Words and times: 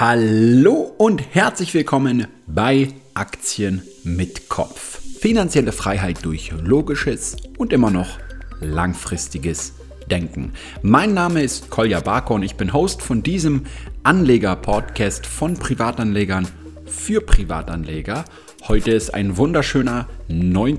Hallo 0.00 0.94
und 0.96 1.34
herzlich 1.34 1.74
willkommen 1.74 2.26
bei 2.46 2.88
Aktien 3.12 3.82
mit 4.02 4.48
Kopf. 4.48 4.98
Finanzielle 5.18 5.72
Freiheit 5.72 6.24
durch 6.24 6.52
logisches 6.52 7.36
und 7.58 7.74
immer 7.74 7.90
noch 7.90 8.18
langfristiges 8.62 9.74
Denken. 10.10 10.54
Mein 10.80 11.12
Name 11.12 11.42
ist 11.42 11.68
Kolja 11.68 12.00
Barker 12.00 12.32
und 12.32 12.44
ich 12.44 12.54
bin 12.54 12.72
Host 12.72 13.02
von 13.02 13.22
diesem 13.22 13.64
Anleger-Podcast 14.02 15.26
von 15.26 15.58
Privatanlegern 15.58 16.48
für 16.86 17.20
Privatanleger. 17.20 18.24
Heute 18.68 18.92
ist 18.92 19.12
ein 19.12 19.36
wunderschöner 19.36 20.08
9. 20.28 20.78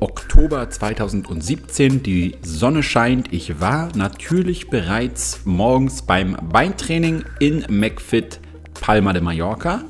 Oktober 0.00 0.68
2017. 0.68 2.02
Die 2.02 2.36
Sonne 2.42 2.82
scheint. 2.82 3.32
Ich 3.32 3.58
war 3.58 3.88
natürlich 3.96 4.68
bereits 4.68 5.40
morgens 5.46 6.02
beim 6.02 6.36
Beintraining 6.52 7.24
in 7.38 7.64
McFit 7.70 8.40
Palma 8.80 9.12
de 9.12 9.22
Mallorca. 9.22 9.84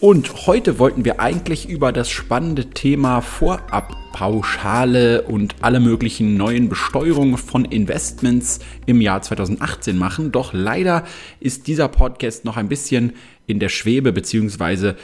Und 0.00 0.46
heute 0.46 0.78
wollten 0.78 1.06
wir 1.06 1.20
eigentlich 1.20 1.68
über 1.68 1.90
das 1.90 2.10
spannende 2.10 2.68
Thema 2.68 3.22
Vorabpauschale 3.22 5.22
und 5.22 5.54
alle 5.62 5.80
möglichen 5.80 6.36
neuen 6.36 6.68
Besteuerungen 6.68 7.38
von 7.38 7.64
Investments 7.64 8.58
im 8.84 9.00
Jahr 9.00 9.22
2018 9.22 9.96
machen. 9.96 10.30
Doch 10.30 10.52
leider 10.52 11.04
ist 11.40 11.68
dieser 11.68 11.88
Podcast 11.88 12.44
noch 12.44 12.58
ein 12.58 12.68
bisschen 12.68 13.14
in 13.46 13.60
der 13.60 13.70
Schwebe, 13.70 14.12
beziehungsweise 14.12 14.96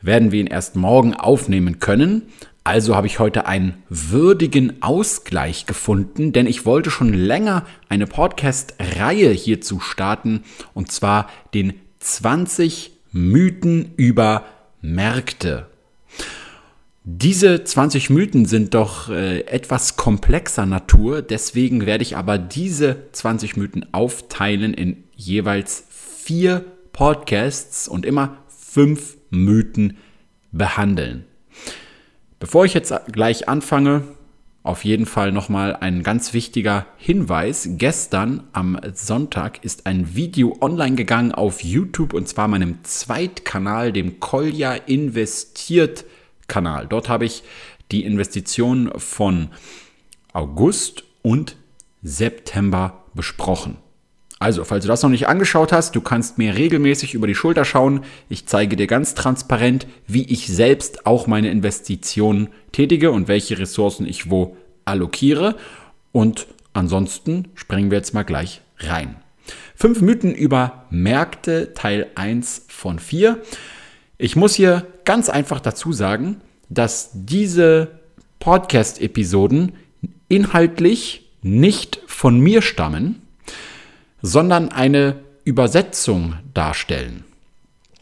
werden 0.00 0.32
wir 0.32 0.40
ihn 0.40 0.46
erst 0.46 0.76
morgen 0.76 1.12
aufnehmen 1.12 1.78
können. 1.78 2.22
Also 2.64 2.96
habe 2.96 3.06
ich 3.06 3.18
heute 3.18 3.46
einen 3.46 3.82
würdigen 3.88 4.82
Ausgleich 4.82 5.66
gefunden, 5.66 6.32
denn 6.32 6.46
ich 6.46 6.64
wollte 6.64 6.90
schon 6.90 7.12
länger 7.12 7.66
eine 7.88 8.06
Podcast-Reihe 8.06 9.30
hierzu 9.30 9.80
starten, 9.80 10.42
und 10.74 10.90
zwar 10.90 11.28
den 11.54 11.74
20 12.00 12.92
Mythen 13.12 13.92
über 13.96 14.44
Märkte. 14.80 15.66
Diese 17.04 17.64
20 17.64 18.10
Mythen 18.10 18.44
sind 18.44 18.74
doch 18.74 19.08
äh, 19.08 19.40
etwas 19.46 19.96
komplexer 19.96 20.66
Natur, 20.66 21.22
deswegen 21.22 21.86
werde 21.86 22.02
ich 22.02 22.16
aber 22.16 22.36
diese 22.36 23.04
20 23.12 23.56
Mythen 23.56 23.86
aufteilen 23.94 24.74
in 24.74 25.04
jeweils 25.16 25.84
vier 25.88 26.64
Podcasts 26.92 27.88
und 27.88 28.04
immer 28.04 28.36
fünf 28.48 29.16
Mythen 29.30 29.96
behandeln. 30.52 31.24
Bevor 32.40 32.66
ich 32.66 32.74
jetzt 32.74 32.92
gleich 33.10 33.48
anfange, 33.48 34.02
auf 34.68 34.84
jeden 34.84 35.06
Fall 35.06 35.32
nochmal 35.32 35.74
ein 35.76 36.02
ganz 36.02 36.34
wichtiger 36.34 36.84
Hinweis. 36.98 37.70
Gestern 37.72 38.44
am 38.52 38.78
Sonntag 38.92 39.64
ist 39.64 39.86
ein 39.86 40.14
Video 40.14 40.58
online 40.60 40.94
gegangen 40.94 41.32
auf 41.32 41.64
YouTube 41.64 42.12
und 42.12 42.28
zwar 42.28 42.48
meinem 42.48 42.84
Zweitkanal, 42.84 43.94
dem 43.94 44.20
Kolja 44.20 44.74
Investiert 44.74 46.04
Kanal. 46.48 46.86
Dort 46.86 47.08
habe 47.08 47.24
ich 47.24 47.44
die 47.90 48.04
Investitionen 48.04 48.90
von 48.98 49.48
August 50.34 51.04
und 51.22 51.56
September 52.02 53.04
besprochen. 53.14 53.78
Also, 54.38 54.64
falls 54.64 54.84
du 54.84 54.88
das 54.88 55.02
noch 55.02 55.10
nicht 55.10 55.26
angeschaut 55.26 55.72
hast, 55.72 55.96
du 55.96 56.00
kannst 56.00 56.38
mir 56.38 56.56
regelmäßig 56.56 57.14
über 57.14 57.26
die 57.26 57.34
Schulter 57.34 57.64
schauen. 57.64 58.04
Ich 58.28 58.46
zeige 58.46 58.76
dir 58.76 58.86
ganz 58.86 59.14
transparent, 59.14 59.86
wie 60.06 60.24
ich 60.24 60.46
selbst 60.46 61.06
auch 61.06 61.26
meine 61.26 61.50
Investitionen 61.50 62.48
tätige 62.70 63.10
und 63.10 63.26
welche 63.26 63.58
Ressourcen 63.58 64.06
ich 64.06 64.30
wo 64.30 64.56
allokiere. 64.84 65.56
Und 66.12 66.46
ansonsten 66.72 67.48
springen 67.54 67.90
wir 67.90 67.98
jetzt 67.98 68.14
mal 68.14 68.22
gleich 68.22 68.60
rein. 68.78 69.16
Fünf 69.74 70.00
Mythen 70.00 70.34
über 70.34 70.84
Märkte, 70.90 71.74
Teil 71.74 72.06
1 72.14 72.66
von 72.68 72.98
4. 72.98 73.38
Ich 74.18 74.36
muss 74.36 74.54
hier 74.54 74.86
ganz 75.04 75.28
einfach 75.28 75.60
dazu 75.60 75.92
sagen, 75.92 76.40
dass 76.68 77.10
diese 77.12 78.00
Podcast-Episoden 78.40 79.72
inhaltlich 80.28 81.28
nicht 81.42 82.00
von 82.06 82.38
mir 82.38 82.62
stammen, 82.62 83.22
sondern 84.22 84.70
eine 84.70 85.20
Übersetzung 85.44 86.36
darstellen. 86.54 87.24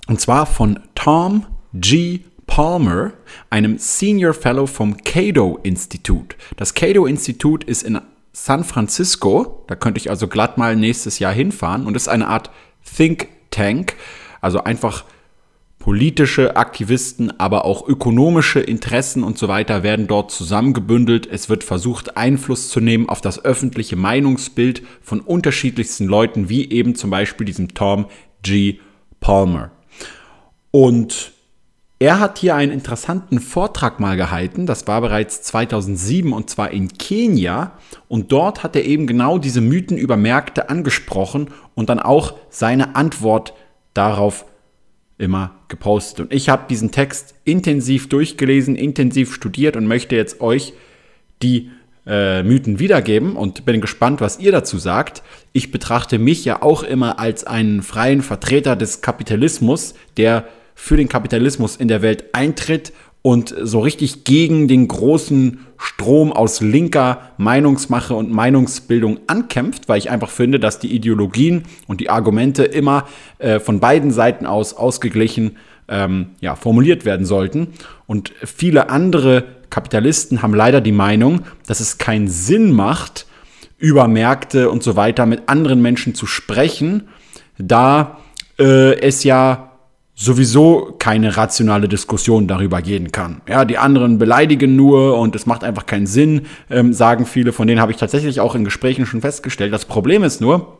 Und 0.09 0.21
zwar 0.21 0.47
von 0.47 0.81
Tom 0.94 1.47
G. 1.75 2.21
Palmer, 2.47 3.12
einem 3.50 3.78
Senior 3.78 4.32
Fellow 4.32 4.66
vom 4.66 4.97
Cato 4.99 5.59
Institut. 5.62 6.37
Das 6.56 6.75
Cato 6.75 7.06
Institut 7.06 7.65
ist 7.65 7.82
in 7.82 8.00
San 8.32 8.65
Francisco, 8.65 9.65
da 9.66 9.75
könnte 9.75 9.99
ich 9.99 10.10
also 10.10 10.28
glatt 10.28 10.59
mal 10.59 10.76
nächstes 10.76 11.19
Jahr 11.19 11.32
hinfahren 11.32 11.87
und 11.87 11.97
ist 11.97 12.09
eine 12.09 12.28
Art 12.28 12.50
Think 12.97 13.28
Tank, 13.50 13.97
also 14.41 14.62
einfach 14.62 15.05
politische 15.87 16.57
Aktivisten, 16.57 17.39
aber 17.39 17.65
auch 17.65 17.87
ökonomische 17.87 18.59
Interessen 18.59 19.23
und 19.23 19.39
so 19.39 19.47
weiter 19.47 19.85
werden 19.85 20.09
dort 20.09 20.33
zusammengebündelt. 20.33 21.29
Es 21.31 21.49
wird 21.49 21.63
versucht, 21.63 22.17
Einfluss 22.17 22.71
zu 22.71 22.81
nehmen 22.81 23.09
auf 23.09 23.21
das 23.21 23.45
öffentliche 23.45 23.95
Meinungsbild 23.95 24.83
von 25.01 25.21
unterschiedlichsten 25.21 26.07
Leuten, 26.07 26.49
wie 26.49 26.73
eben 26.73 26.97
zum 26.97 27.11
Beispiel 27.11 27.45
diesem 27.45 27.75
Tom 27.75 28.07
G. 28.43 28.81
Palmer. 29.21 29.71
Und 30.73 31.31
er 32.01 32.19
hat 32.19 32.39
hier 32.39 32.57
einen 32.57 32.73
interessanten 32.73 33.39
Vortrag 33.39 34.01
mal 34.01 34.17
gehalten, 34.17 34.67
das 34.67 34.89
war 34.89 35.01
bereits 35.01 35.43
2007 35.43 36.33
und 36.33 36.51
zwar 36.51 36.73
in 36.73 36.89
Kenia 36.99 37.79
und 38.09 38.33
dort 38.33 38.65
hat 38.65 38.75
er 38.75 38.85
eben 38.85 39.07
genau 39.07 39.39
diese 39.39 39.61
Mythen 39.61 39.99
über 39.99 40.17
Märkte 40.17 40.69
angesprochen 40.69 41.51
und 41.77 41.91
dann 41.91 42.01
auch 42.01 42.35
seine 42.51 42.97
Antwort 42.97 43.55
darauf 43.95 44.47
immer 45.19 45.54
gepostet. 45.69 46.21
Und 46.21 46.32
ich 46.32 46.49
habe 46.49 46.65
diesen 46.69 46.91
Text 46.91 47.34
intensiv 47.44 48.09
durchgelesen, 48.09 48.77
intensiv 48.77 49.34
studiert 49.34 49.77
und 49.77 49.87
möchte 49.87 50.15
jetzt 50.16 50.41
euch 50.41 50.75
die 51.43 51.71
äh, 52.06 52.43
Mythen 52.43 52.78
wiedergeben 52.78 53.37
und 53.37 53.65
bin 53.65 53.81
gespannt, 53.81 54.21
was 54.21 54.38
ihr 54.38 54.53
dazu 54.53 54.78
sagt. 54.78 55.22
Ich 55.53 55.71
betrachte 55.71 56.19
mich 56.19 56.44
ja 56.44 56.62
auch 56.62 56.82
immer 56.82 57.19
als 57.19 57.44
einen 57.44 57.82
freien 57.82 58.22
Vertreter 58.22 58.76
des 58.76 59.00
Kapitalismus, 59.00 59.94
der 60.16 60.47
für 60.75 60.97
den 60.97 61.09
Kapitalismus 61.09 61.76
in 61.76 61.88
der 61.88 62.03
Welt 62.03 62.34
eintritt 62.34 62.93
und 63.26 63.53
so 63.60 63.81
richtig 63.81 64.22
gegen 64.22 64.69
den 64.69 64.87
großen 64.87 65.59
Strom 65.78 66.32
aus 66.32 66.60
linker 66.60 67.32
Meinungsmache 67.38 68.14
und 68.14 68.31
Meinungsbildung 68.31 69.19
ankämpft, 69.26 69.88
weil 69.88 69.98
ich 69.98 70.10
einfach 70.10 70.31
finde, 70.31 70.60
dass 70.60 70.78
die 70.78 70.94
Ideologien 70.94 71.64
und 71.88 71.98
die 72.00 72.09
Argumente 72.09 72.62
immer 72.62 73.09
äh, 73.38 73.59
von 73.59 73.81
beiden 73.81 74.12
Seiten 74.12 74.47
aus 74.47 74.75
ausgeglichen 74.75 75.56
ähm, 75.88 76.26
ja, 76.38 76.54
formuliert 76.54 77.04
werden 77.04 77.26
sollten. 77.26 77.72
Und 78.06 78.32
viele 78.44 78.91
andere 78.91 79.43
Kapitalisten 79.70 80.41
haben 80.41 80.54
leider 80.54 80.81
die 80.81 80.93
Meinung, 80.93 81.41
dass 81.66 81.81
es 81.81 81.98
keinen 81.98 82.28
Sinn 82.28 82.70
macht, 82.70 83.26
über 83.76 84.06
Märkte 84.06 84.70
und 84.70 84.84
so 84.84 84.94
weiter 84.94 85.26
mit 85.26 85.48
anderen 85.48 85.82
Menschen 85.82 86.14
zu 86.14 86.26
sprechen, 86.26 87.08
da 87.58 88.20
äh, 88.56 89.00
es 89.00 89.25
ja 89.25 89.72
sowieso 90.19 90.97
keine 90.99 91.37
rationale 91.37 91.88
Diskussion 91.88 92.49
darüber 92.49 92.81
gehen 92.81 93.12
kann. 93.12 93.43
Ja, 93.47 93.66
die 93.66 93.77
anderen 93.77 94.19
beleidigen 94.19 94.75
nur 94.75 95.19
und 95.19 95.37
es 95.37 95.44
macht 95.44 95.62
einfach 95.62 95.84
keinen 95.84 96.06
Sinn, 96.06 96.47
ähm, 96.71 96.94
sagen 96.94 97.27
viele. 97.27 97.53
Von 97.53 97.69
denen 97.69 97.81
habe 97.81 97.93
ich 97.93 97.99
tatsächlich 97.99 98.41
auch 98.41 98.55
in 98.55 98.65
Gesprächen 98.65 99.05
schon 99.05 99.21
festgestellt. 99.21 99.75
Das 99.75 99.84
Problem 99.84 100.25
ist 100.25 100.41
nur, 100.41 100.78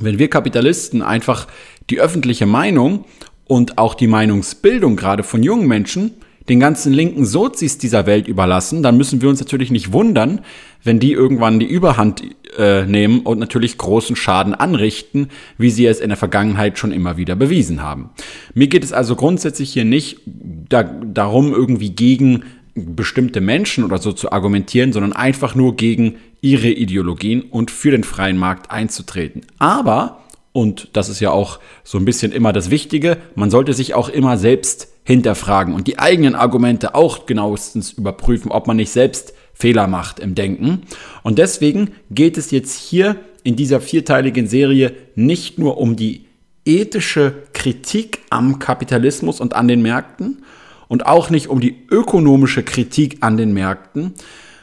wenn 0.00 0.18
wir 0.18 0.28
Kapitalisten 0.28 1.00
einfach 1.00 1.46
die 1.88 2.00
öffentliche 2.00 2.46
Meinung 2.46 3.04
und 3.46 3.78
auch 3.78 3.94
die 3.94 4.08
Meinungsbildung 4.08 4.96
gerade 4.96 5.22
von 5.22 5.44
jungen 5.44 5.68
Menschen 5.68 6.16
den 6.48 6.60
ganzen 6.60 6.92
linken 6.92 7.24
Sozis 7.24 7.78
dieser 7.78 8.06
Welt 8.06 8.28
überlassen, 8.28 8.82
dann 8.82 8.96
müssen 8.96 9.20
wir 9.20 9.28
uns 9.28 9.40
natürlich 9.40 9.70
nicht 9.70 9.92
wundern, 9.92 10.40
wenn 10.84 11.00
die 11.00 11.12
irgendwann 11.12 11.58
die 11.58 11.66
Überhand 11.66 12.22
äh, 12.56 12.86
nehmen 12.86 13.20
und 13.20 13.38
natürlich 13.38 13.78
großen 13.78 14.14
Schaden 14.16 14.54
anrichten, 14.54 15.28
wie 15.58 15.70
sie 15.70 15.86
es 15.86 16.00
in 16.00 16.08
der 16.08 16.16
Vergangenheit 16.16 16.78
schon 16.78 16.92
immer 16.92 17.16
wieder 17.16 17.34
bewiesen 17.34 17.82
haben. 17.82 18.10
Mir 18.54 18.68
geht 18.68 18.84
es 18.84 18.92
also 18.92 19.16
grundsätzlich 19.16 19.72
hier 19.72 19.84
nicht 19.84 20.20
da, 20.24 20.84
darum, 20.84 21.52
irgendwie 21.52 21.90
gegen 21.90 22.44
bestimmte 22.76 23.40
Menschen 23.40 23.84
oder 23.84 23.98
so 23.98 24.12
zu 24.12 24.32
argumentieren, 24.32 24.92
sondern 24.92 25.14
einfach 25.14 25.54
nur 25.54 25.76
gegen 25.76 26.16
ihre 26.42 26.68
Ideologien 26.68 27.42
und 27.42 27.70
für 27.70 27.90
den 27.90 28.04
freien 28.04 28.36
Markt 28.36 28.70
einzutreten. 28.70 29.42
Aber, 29.58 30.24
und 30.52 30.90
das 30.92 31.08
ist 31.08 31.20
ja 31.20 31.30
auch 31.30 31.58
so 31.82 31.98
ein 31.98 32.04
bisschen 32.04 32.32
immer 32.32 32.52
das 32.52 32.70
Wichtige, 32.70 33.16
man 33.34 33.50
sollte 33.50 33.72
sich 33.72 33.94
auch 33.94 34.08
immer 34.08 34.36
selbst 34.36 34.88
hinterfragen 35.06 35.72
und 35.72 35.86
die 35.86 36.00
eigenen 36.00 36.34
Argumente 36.34 36.96
auch 36.96 37.26
genauestens 37.26 37.92
überprüfen, 37.92 38.50
ob 38.50 38.66
man 38.66 38.76
nicht 38.76 38.90
selbst 38.90 39.34
Fehler 39.54 39.86
macht 39.86 40.18
im 40.18 40.34
Denken. 40.34 40.82
Und 41.22 41.38
deswegen 41.38 41.92
geht 42.10 42.36
es 42.36 42.50
jetzt 42.50 42.78
hier 42.78 43.16
in 43.44 43.54
dieser 43.54 43.80
vierteiligen 43.80 44.48
Serie 44.48 44.92
nicht 45.14 45.58
nur 45.58 45.78
um 45.78 45.94
die 45.94 46.26
ethische 46.64 47.44
Kritik 47.52 48.18
am 48.30 48.58
Kapitalismus 48.58 49.40
und 49.40 49.54
an 49.54 49.68
den 49.68 49.80
Märkten 49.80 50.42
und 50.88 51.06
auch 51.06 51.30
nicht 51.30 51.48
um 51.48 51.60
die 51.60 51.86
ökonomische 51.88 52.64
Kritik 52.64 53.18
an 53.20 53.36
den 53.36 53.54
Märkten 53.54 54.14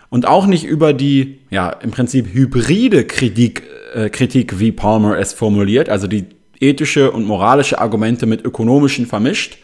und 0.09 0.27
auch 0.27 0.45
nicht 0.45 0.65
über 0.65 0.91
die, 0.91 1.39
ja, 1.49 1.69
im 1.69 1.91
Prinzip 1.91 2.33
hybride 2.33 3.05
Kritik, 3.05 3.63
äh, 3.95 4.09
Kritik 4.09 4.59
wie 4.59 4.73
Palmer 4.73 5.17
es 5.17 5.31
formuliert, 5.31 5.87
also 5.87 6.07
die 6.07 6.25
ethische 6.59 7.11
und 7.11 7.25
moralische 7.25 7.79
Argumente 7.79 8.25
mit 8.25 8.43
ökonomischen 8.43 9.05
vermischt, 9.05 9.57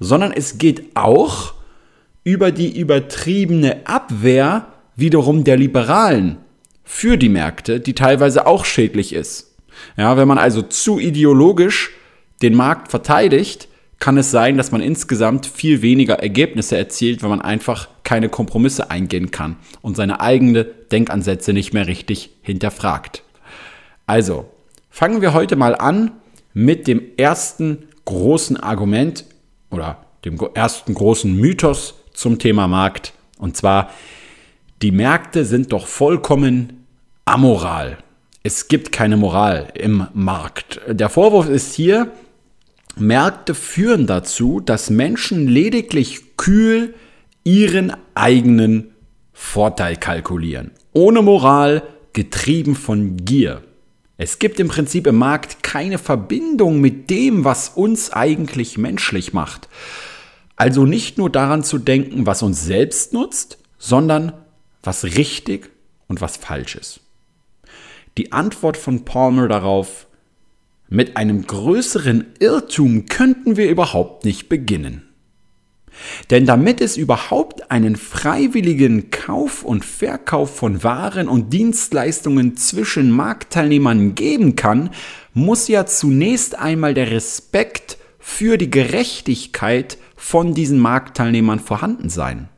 sondern 0.00 0.32
es 0.32 0.58
geht 0.58 0.94
auch 0.94 1.54
über 2.24 2.50
die 2.50 2.78
übertriebene 2.78 3.86
Abwehr 3.86 4.68
wiederum 4.96 5.44
der 5.44 5.56
Liberalen 5.56 6.38
für 6.84 7.16
die 7.16 7.28
Märkte, 7.28 7.80
die 7.80 7.94
teilweise 7.94 8.46
auch 8.46 8.64
schädlich 8.64 9.12
ist. 9.12 9.54
Ja, 9.96 10.16
wenn 10.16 10.28
man 10.28 10.38
also 10.38 10.62
zu 10.62 10.98
ideologisch 10.98 11.90
den 12.42 12.54
Markt 12.54 12.90
verteidigt, 12.90 13.68
kann 13.98 14.18
es 14.18 14.30
sein, 14.30 14.56
dass 14.56 14.70
man 14.70 14.80
insgesamt 14.80 15.46
viel 15.46 15.80
weniger 15.80 16.16
Ergebnisse 16.16 16.76
erzielt, 16.76 17.22
wenn 17.22 17.30
man 17.30 17.40
einfach 17.40 17.88
keine 18.02 18.28
Kompromisse 18.28 18.90
eingehen 18.90 19.30
kann 19.30 19.56
und 19.80 19.96
seine 19.96 20.20
eigenen 20.20 20.66
Denkansätze 20.92 21.52
nicht 21.52 21.72
mehr 21.72 21.86
richtig 21.86 22.30
hinterfragt. 22.42 23.22
Also, 24.06 24.46
fangen 24.90 25.22
wir 25.22 25.32
heute 25.32 25.56
mal 25.56 25.74
an 25.74 26.12
mit 26.52 26.86
dem 26.86 27.02
ersten 27.16 27.84
großen 28.04 28.58
Argument 28.58 29.24
oder 29.74 29.98
dem 30.24 30.38
ersten 30.54 30.94
großen 30.94 31.34
Mythos 31.34 31.94
zum 32.12 32.38
Thema 32.38 32.66
Markt. 32.68 33.12
Und 33.38 33.56
zwar, 33.56 33.90
die 34.82 34.90
Märkte 34.90 35.44
sind 35.44 35.72
doch 35.72 35.86
vollkommen 35.86 36.86
amoral. 37.24 37.98
Es 38.42 38.68
gibt 38.68 38.92
keine 38.92 39.16
Moral 39.16 39.68
im 39.74 40.06
Markt. 40.14 40.80
Der 40.88 41.08
Vorwurf 41.08 41.48
ist 41.48 41.74
hier, 41.74 42.12
Märkte 42.96 43.54
führen 43.54 44.06
dazu, 44.06 44.60
dass 44.60 44.90
Menschen 44.90 45.48
lediglich 45.48 46.36
kühl 46.36 46.94
ihren 47.42 47.92
eigenen 48.14 48.92
Vorteil 49.32 49.96
kalkulieren. 49.96 50.70
Ohne 50.92 51.22
Moral, 51.22 51.82
getrieben 52.12 52.76
von 52.76 53.16
Gier. 53.16 53.62
Es 54.16 54.38
gibt 54.38 54.60
im 54.60 54.68
Prinzip 54.68 55.06
im 55.06 55.16
Markt 55.16 55.62
keine 55.62 55.98
Verbindung 55.98 56.80
mit 56.80 57.10
dem, 57.10 57.44
was 57.44 57.70
uns 57.70 58.12
eigentlich 58.12 58.78
menschlich 58.78 59.32
macht. 59.32 59.68
Also 60.56 60.84
nicht 60.84 61.18
nur 61.18 61.30
daran 61.30 61.64
zu 61.64 61.78
denken, 61.78 62.26
was 62.26 62.42
uns 62.42 62.64
selbst 62.64 63.12
nutzt, 63.12 63.58
sondern 63.76 64.32
was 64.82 65.04
richtig 65.04 65.70
und 66.06 66.20
was 66.20 66.36
falsch 66.36 66.76
ist. 66.76 67.00
Die 68.16 68.30
Antwort 68.30 68.76
von 68.76 69.04
Palmer 69.04 69.48
darauf, 69.48 70.06
mit 70.88 71.16
einem 71.16 71.46
größeren 71.46 72.26
Irrtum 72.38 73.06
könnten 73.06 73.56
wir 73.56 73.68
überhaupt 73.68 74.24
nicht 74.24 74.48
beginnen. 74.48 75.02
Denn 76.30 76.46
damit 76.46 76.80
es 76.80 76.96
überhaupt 76.96 77.70
einen 77.70 77.96
freiwilligen 77.96 79.10
Kauf 79.10 79.64
und 79.64 79.84
Verkauf 79.84 80.56
von 80.56 80.82
Waren 80.82 81.28
und 81.28 81.52
Dienstleistungen 81.52 82.56
zwischen 82.56 83.10
Marktteilnehmern 83.10 84.14
geben 84.14 84.56
kann, 84.56 84.90
muss 85.32 85.68
ja 85.68 85.86
zunächst 85.86 86.58
einmal 86.58 86.94
der 86.94 87.10
Respekt 87.10 87.98
für 88.18 88.56
die 88.56 88.70
Gerechtigkeit 88.70 89.98
von 90.16 90.54
diesen 90.54 90.78
Marktteilnehmern 90.78 91.60
vorhanden 91.60 92.08
sein. 92.08 92.48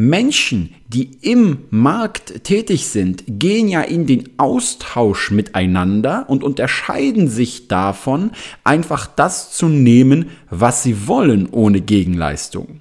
Menschen, 0.00 0.76
die 0.86 1.10
im 1.22 1.64
Markt 1.70 2.44
tätig 2.44 2.86
sind, 2.86 3.24
gehen 3.26 3.66
ja 3.66 3.80
in 3.80 4.06
den 4.06 4.28
Austausch 4.38 5.32
miteinander 5.32 6.26
und 6.28 6.44
unterscheiden 6.44 7.26
sich 7.26 7.66
davon, 7.66 8.30
einfach 8.62 9.08
das 9.08 9.50
zu 9.50 9.66
nehmen, 9.66 10.30
was 10.50 10.84
sie 10.84 11.08
wollen, 11.08 11.48
ohne 11.50 11.80
Gegenleistung. 11.80 12.80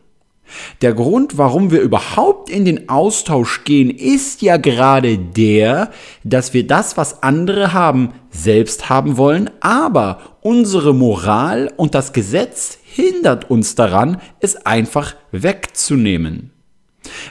Der 0.84 0.94
Grund, 0.94 1.40
warum 1.40 1.72
wir 1.72 1.82
überhaupt 1.82 2.52
in 2.52 2.66
den 2.66 2.88
Austausch 2.88 3.64
gehen, 3.64 3.90
ist 3.90 4.44
ja 4.44 4.58
gerade 4.58 5.18
der, 5.18 5.90
dass 6.24 6.54
wir 6.54 6.68
das, 6.68 6.98
was 6.98 7.24
andere 7.24 7.74
haben, 7.74 8.14
selbst 8.30 8.90
haben 8.90 9.18
wollen, 9.18 9.50
aber 9.60 10.38
unsere 10.42 10.94
Moral 10.94 11.74
und 11.78 11.96
das 11.96 12.14
Gesetz 12.14 12.78
hindert 12.84 13.50
uns 13.50 13.74
daran, 13.74 14.22
es 14.40 14.56
einfach 14.56 15.16
wegzunehmen. 15.32 16.52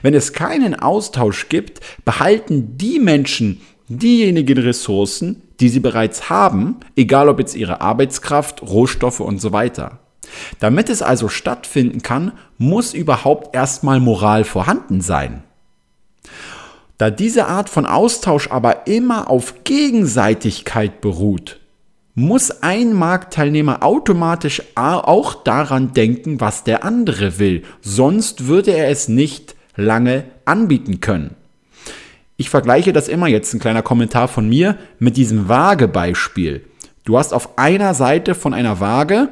Wenn 0.03 0.15
es 0.15 0.33
keinen 0.33 0.75
Austausch 0.75 1.49
gibt, 1.49 1.81
behalten 2.05 2.77
die 2.79 2.99
Menschen 2.99 3.61
diejenigen 3.89 4.59
Ressourcen, 4.59 5.43
die 5.61 5.69
sie 5.69 5.81
bereits 5.81 6.29
haben, 6.29 6.77
egal 6.97 7.29
ob 7.29 7.39
jetzt 7.39 7.55
ihre 7.55 7.81
Arbeitskraft, 7.81 8.63
Rohstoffe 8.63 9.21
und 9.21 9.41
so 9.41 9.53
weiter. 9.53 10.01
Damit 10.59 10.91
es 10.91 11.03
also 11.03 11.29
stattfinden 11.29 12.03
kann, 12.03 12.33
muss 12.59 12.95
überhaupt 12.95 13.55
erstmal 13.55 14.01
Moral 14.01 14.45
vorhanden 14.45 15.01
sein. 15.01 15.43
Da 16.99 17.11
diese 17.11 17.47
Art 17.47 17.69
von 17.69 17.87
Austausch 17.87 18.51
aber 18.51 18.87
immer 18.87 19.31
auf 19.31 19.65
Gegenseitigkeit 19.65 21.01
beruht, 21.01 21.61
muss 22.15 22.63
ein 22.63 22.95
Marktteilnehmer 22.95 23.83
automatisch 23.83 24.63
auch 24.75 25.35
daran 25.35 25.93
denken, 25.93 26.41
was 26.41 26.65
der 26.65 26.83
andere 26.83 27.39
will, 27.39 27.63
sonst 27.83 28.47
würde 28.47 28.71
er 28.71 28.89
es 28.89 29.09
nicht 29.09 29.56
lange 29.77 30.25
anbieten 30.45 31.01
können. 31.01 31.35
Ich 32.37 32.51
vergleiche 32.51 32.93
das 32.93 33.09
immer 33.09 33.29
jetzt, 33.29 33.55
ein 33.55 33.61
kleiner 33.61 33.83
Kommentar 33.83 34.29
von 34.29 34.49
mir, 34.49 34.77
mit 34.99 35.17
diesem 35.17 35.49
Waagebeispiel. 35.49 36.65
Du 37.05 37.17
hast 37.17 37.33
auf 37.33 37.59
einer 37.59 37.95
Seite 37.95 38.35
von 38.35 38.53
einer 38.53 38.81
Waage, 38.81 39.29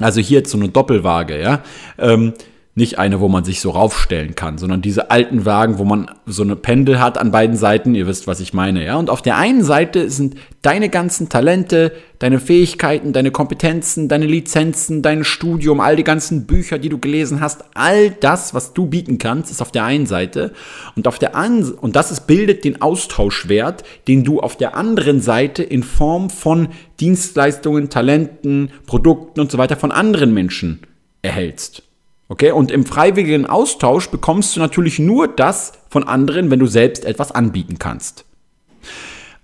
also 0.00 0.20
hier 0.20 0.38
jetzt 0.38 0.50
so 0.50 0.58
eine 0.58 0.68
Doppelwaage, 0.68 1.40
ja, 1.40 1.62
ähm, 1.98 2.32
nicht 2.76 2.98
eine, 2.98 3.20
wo 3.20 3.28
man 3.28 3.42
sich 3.42 3.62
so 3.62 3.70
raufstellen 3.70 4.34
kann, 4.34 4.58
sondern 4.58 4.82
diese 4.82 5.10
alten 5.10 5.46
Wagen, 5.46 5.78
wo 5.78 5.84
man 5.84 6.10
so 6.26 6.42
eine 6.42 6.56
Pendel 6.56 7.00
hat 7.00 7.16
an 7.16 7.30
beiden 7.30 7.56
Seiten. 7.56 7.94
Ihr 7.94 8.06
wisst, 8.06 8.26
was 8.26 8.38
ich 8.38 8.52
meine, 8.52 8.84
ja. 8.84 8.96
Und 8.96 9.08
auf 9.08 9.22
der 9.22 9.38
einen 9.38 9.64
Seite 9.64 10.10
sind 10.10 10.34
deine 10.60 10.90
ganzen 10.90 11.30
Talente, 11.30 11.92
deine 12.18 12.38
Fähigkeiten, 12.38 13.14
deine 13.14 13.30
Kompetenzen, 13.30 14.08
deine 14.10 14.26
Lizenzen, 14.26 15.00
dein 15.00 15.24
Studium, 15.24 15.80
all 15.80 15.96
die 15.96 16.04
ganzen 16.04 16.46
Bücher, 16.46 16.78
die 16.78 16.90
du 16.90 16.98
gelesen 16.98 17.40
hast, 17.40 17.64
all 17.72 18.10
das, 18.10 18.52
was 18.52 18.74
du 18.74 18.84
bieten 18.84 19.16
kannst, 19.16 19.50
ist 19.50 19.62
auf 19.62 19.72
der 19.72 19.84
einen 19.84 20.04
Seite. 20.04 20.52
Und 20.96 21.08
auf 21.08 21.18
der 21.18 21.34
an 21.34 21.64
und 21.80 21.96
das 21.96 22.10
ist, 22.10 22.26
bildet 22.26 22.64
den 22.64 22.82
Austauschwert, 22.82 23.84
den 24.06 24.22
du 24.22 24.40
auf 24.40 24.54
der 24.54 24.76
anderen 24.76 25.22
Seite 25.22 25.62
in 25.62 25.82
Form 25.82 26.28
von 26.28 26.68
Dienstleistungen, 27.00 27.88
Talenten, 27.88 28.70
Produkten 28.84 29.40
und 29.40 29.50
so 29.50 29.56
weiter 29.56 29.76
von 29.76 29.92
anderen 29.92 30.34
Menschen 30.34 30.80
erhältst. 31.22 31.85
Okay, 32.28 32.50
und 32.50 32.72
im 32.72 32.84
freiwilligen 32.84 33.46
Austausch 33.46 34.08
bekommst 34.08 34.56
du 34.56 34.60
natürlich 34.60 34.98
nur 34.98 35.28
das 35.28 35.72
von 35.88 36.04
anderen, 36.04 36.50
wenn 36.50 36.58
du 36.58 36.66
selbst 36.66 37.04
etwas 37.04 37.30
anbieten 37.30 37.78
kannst. 37.78 38.24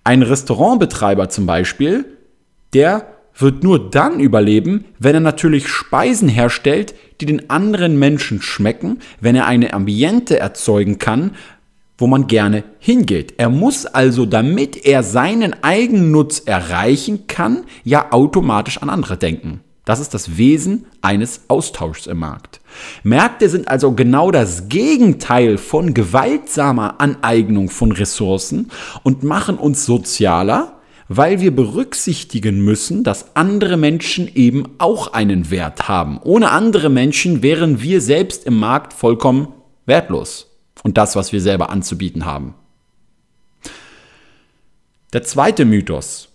Ein 0.05 0.23
Restaurantbetreiber 0.23 1.29
zum 1.29 1.47
Beispiel, 1.47 2.05
der 2.75 3.07
wird 3.37 3.63
nur 3.63 3.91
dann 3.91 4.19
überleben, 4.21 4.85
wenn 4.99 5.15
er 5.15 5.21
natürlich 5.21 5.69
Speisen 5.69 6.29
herstellt, 6.29 6.95
die 7.21 7.27
den 7.27 7.51
anderen 7.51 7.99
Menschen 7.99 8.43
schmecken, 8.43 8.99
wenn 9.21 9.37
er 9.37 9.47
eine 9.47 9.73
Ambiente 9.73 10.39
erzeugen 10.39 10.99
kann, 10.99 11.37
wo 11.99 12.09
man 12.09 12.27
gerne 12.27 12.65
hingeht. 12.81 13.35
Er 13.37 13.49
muss 13.49 13.87
also, 13.87 14.27
damit 14.27 14.85
er 14.85 15.05
seinen 15.05 15.63
Eigennutz 15.63 16.41
erreichen 16.41 17.29
kann, 17.29 17.65
ja 17.85 18.11
automatisch 18.13 18.79
an 18.79 18.91
andere 18.91 19.17
denken. 19.17 19.61
Das 19.85 19.99
ist 19.99 20.15
das 20.15 20.37
Wesen 20.37 20.87
eines 21.01 21.43
Austauschs 21.49 22.07
im 22.07 22.19
Markt. 22.19 22.61
Märkte 23.03 23.49
sind 23.49 23.67
also 23.67 23.93
genau 23.93 24.31
das 24.31 24.69
Gegenteil 24.69 25.59
von 25.59 25.93
gewaltsamer 25.93 27.01
Aneignung 27.01 27.69
von 27.69 27.91
Ressourcen 27.91 28.71
und 29.03 29.25
machen 29.25 29.59
uns 29.59 29.85
sozialer, 29.85 30.81
weil 31.09 31.41
wir 31.41 31.55
berücksichtigen 31.55 32.65
müssen, 32.65 33.03
dass 33.03 33.35
andere 33.35 33.77
Menschen 33.77 34.31
eben 34.33 34.69
auch 34.79 35.13
einen 35.13 35.51
Wert 35.51 35.89
haben. 35.89 36.21
Ohne 36.23 36.51
andere 36.53 36.89
Menschen 36.89 37.43
wären 37.43 37.83
wir 37.83 38.01
selbst 38.01 38.47
im 38.47 38.59
Markt 38.59 38.93
vollkommen 38.93 39.49
wertlos 39.85 40.47
und 40.85 40.97
das, 40.97 41.17
was 41.17 41.33
wir 41.33 41.41
selber 41.41 41.71
anzubieten 41.71 42.25
haben. 42.25 42.55
Der 45.13 45.25
zweite 45.25 45.65
Mythos, 45.65 46.32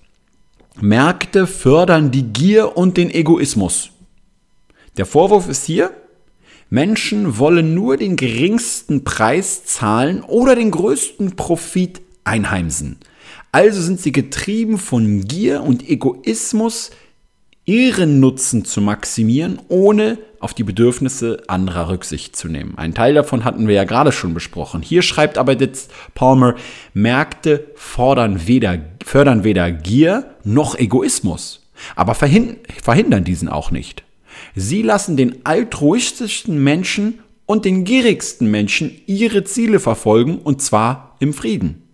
Märkte 0.81 1.47
fördern 1.47 2.11
die 2.11 2.23
Gier 2.23 2.77
und 2.77 2.97
den 2.97 3.09
Egoismus. 3.09 3.89
Der 4.97 5.05
Vorwurf 5.05 5.49
ist 5.49 5.65
hier, 5.65 5.91
Menschen 6.69 7.39
wollen 7.39 7.73
nur 7.73 7.97
den 7.97 8.15
geringsten 8.15 9.03
Preis 9.03 9.65
zahlen 9.65 10.21
oder 10.21 10.55
den 10.55 10.69
größten 10.71 11.35
Profit 11.35 12.01
einheimsen. 12.23 12.97
Also 13.51 13.81
sind 13.81 13.99
sie 13.99 14.11
getrieben 14.11 14.77
von 14.77 15.23
Gier 15.23 15.63
und 15.63 15.87
Egoismus, 15.87 16.91
ihren 17.67 18.21
Nutzen 18.21 18.65
zu 18.65 18.81
maximieren, 18.81 19.59
ohne 19.67 20.17
auf 20.39 20.53
die 20.53 20.63
Bedürfnisse 20.63 21.43
anderer 21.47 21.89
Rücksicht 21.89 22.35
zu 22.35 22.47
nehmen. 22.47 22.77
Ein 22.77 22.93
Teil 22.93 23.13
davon 23.13 23.43
hatten 23.43 23.67
wir 23.67 23.75
ja 23.75 23.83
gerade 23.83 24.13
schon 24.13 24.33
besprochen. 24.33 24.81
Hier 24.81 25.01
schreibt 25.01 25.37
aber 25.37 25.59
jetzt 25.59 25.91
Palmer, 26.15 26.55
Märkte 26.93 27.67
fordern 27.75 28.47
weder, 28.47 28.79
fördern 29.05 29.43
weder 29.43 29.69
Gier 29.71 30.31
noch 30.43 30.79
Egoismus, 30.79 31.67
aber 31.95 32.15
verhindern 32.15 33.25
diesen 33.25 33.49
auch 33.49 33.69
nicht. 33.69 34.03
Sie 34.55 34.81
lassen 34.81 35.17
den 35.17 35.45
altruistischsten 35.45 36.63
Menschen 36.63 37.19
und 37.45 37.65
den 37.65 37.83
gierigsten 37.83 38.49
Menschen 38.49 38.91
ihre 39.07 39.43
Ziele 39.43 39.79
verfolgen 39.79 40.37
und 40.37 40.61
zwar 40.61 41.17
im 41.19 41.33
Frieden. 41.33 41.86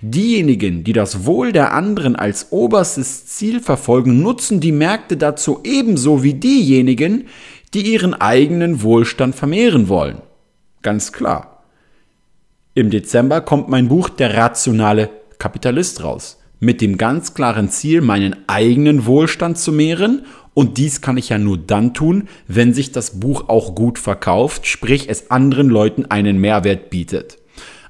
Diejenigen, 0.00 0.84
die 0.84 0.92
das 0.92 1.24
Wohl 1.24 1.52
der 1.52 1.72
anderen 1.72 2.16
als 2.16 2.48
oberstes 2.50 3.26
Ziel 3.26 3.60
verfolgen, 3.60 4.22
nutzen 4.22 4.60
die 4.60 4.72
Märkte 4.72 5.16
dazu 5.16 5.60
ebenso 5.64 6.22
wie 6.22 6.34
diejenigen, 6.34 7.26
die 7.74 7.92
ihren 7.92 8.14
eigenen 8.14 8.82
Wohlstand 8.82 9.34
vermehren 9.34 9.88
wollen. 9.88 10.22
Ganz 10.82 11.12
klar. 11.12 11.64
Im 12.74 12.90
Dezember 12.90 13.40
kommt 13.40 13.68
mein 13.68 13.88
Buch 13.88 14.08
Der 14.08 14.36
rationale 14.36 15.10
Kapitalist 15.38 16.02
raus, 16.02 16.38
mit 16.58 16.80
dem 16.80 16.98
ganz 16.98 17.34
klaren 17.34 17.68
Ziel, 17.68 18.00
meinen 18.00 18.36
eigenen 18.46 19.06
Wohlstand 19.06 19.58
zu 19.58 19.72
mehren 19.72 20.24
und 20.54 20.78
dies 20.78 21.00
kann 21.00 21.16
ich 21.16 21.28
ja 21.28 21.38
nur 21.38 21.58
dann 21.58 21.94
tun, 21.94 22.28
wenn 22.48 22.74
sich 22.74 22.92
das 22.92 23.20
Buch 23.20 23.48
auch 23.48 23.74
gut 23.74 23.98
verkauft, 23.98 24.66
sprich 24.66 25.08
es 25.08 25.30
anderen 25.30 25.68
Leuten 25.68 26.06
einen 26.06 26.38
Mehrwert 26.38 26.90
bietet. 26.90 27.38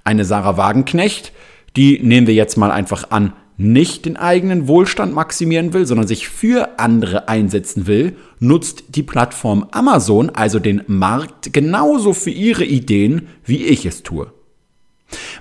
Eine 0.05 0.25
Sarah 0.25 0.57
Wagenknecht, 0.57 1.33
die 1.77 2.00
nehmen 2.03 2.27
wir 2.27 2.35
jetzt 2.35 2.57
mal 2.57 2.71
einfach 2.71 3.11
an, 3.11 3.33
nicht 3.57 4.07
den 4.07 4.17
eigenen 4.17 4.69
Wohlstand 4.69 5.15
maximieren 5.15 5.75
will, 5.75 5.85
sondern 5.85 6.09
sich 6.09 6.29
für 6.29 6.79
andere 6.79 7.29
einsetzen 7.29 7.87
will, 7.87 8.17
nutzt 8.39 8.85
die 8.89 9.03
Plattform 9.03 9.67
Amazon, 9.71 10.31
also 10.31 10.59
den 10.59 10.83
Markt, 10.87 11.53
genauso 11.53 12.15
für 12.15 12.31
ihre 12.31 12.65
Ideen, 12.65 13.29
wie 13.45 13.65
ich 13.65 13.85
es 13.85 14.03
tue. 14.03 14.33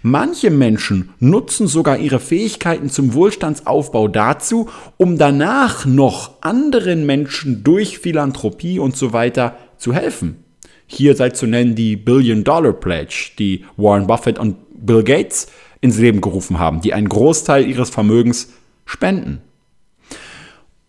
Manche 0.01 0.49
Menschen 0.49 1.11
nutzen 1.19 1.67
sogar 1.67 1.97
ihre 1.97 2.19
Fähigkeiten 2.19 2.89
zum 2.89 3.13
Wohlstandsaufbau 3.13 4.07
dazu, 4.07 4.69
um 4.97 5.17
danach 5.17 5.85
noch 5.85 6.41
anderen 6.41 7.05
Menschen 7.05 7.63
durch 7.63 7.99
Philanthropie 7.99 8.79
und 8.79 8.97
so 8.97 9.13
weiter 9.13 9.57
zu 9.77 9.93
helfen. 9.93 10.43
Hier 10.87 11.15
sei 11.15 11.29
zu 11.29 11.45
nennen 11.45 11.75
die 11.75 11.95
Billion 11.95 12.43
Dollar 12.43 12.73
Pledge, 12.73 13.31
die 13.37 13.63
Warren 13.77 14.07
Buffett 14.07 14.39
und 14.39 14.55
Bill 14.85 15.03
Gates 15.03 15.47
ins 15.81 15.97
Leben 15.97 16.21
gerufen 16.21 16.59
haben, 16.59 16.81
die 16.81 16.93
einen 16.93 17.09
Großteil 17.09 17.67
ihres 17.67 17.89
Vermögens 17.89 18.49
spenden. 18.85 19.41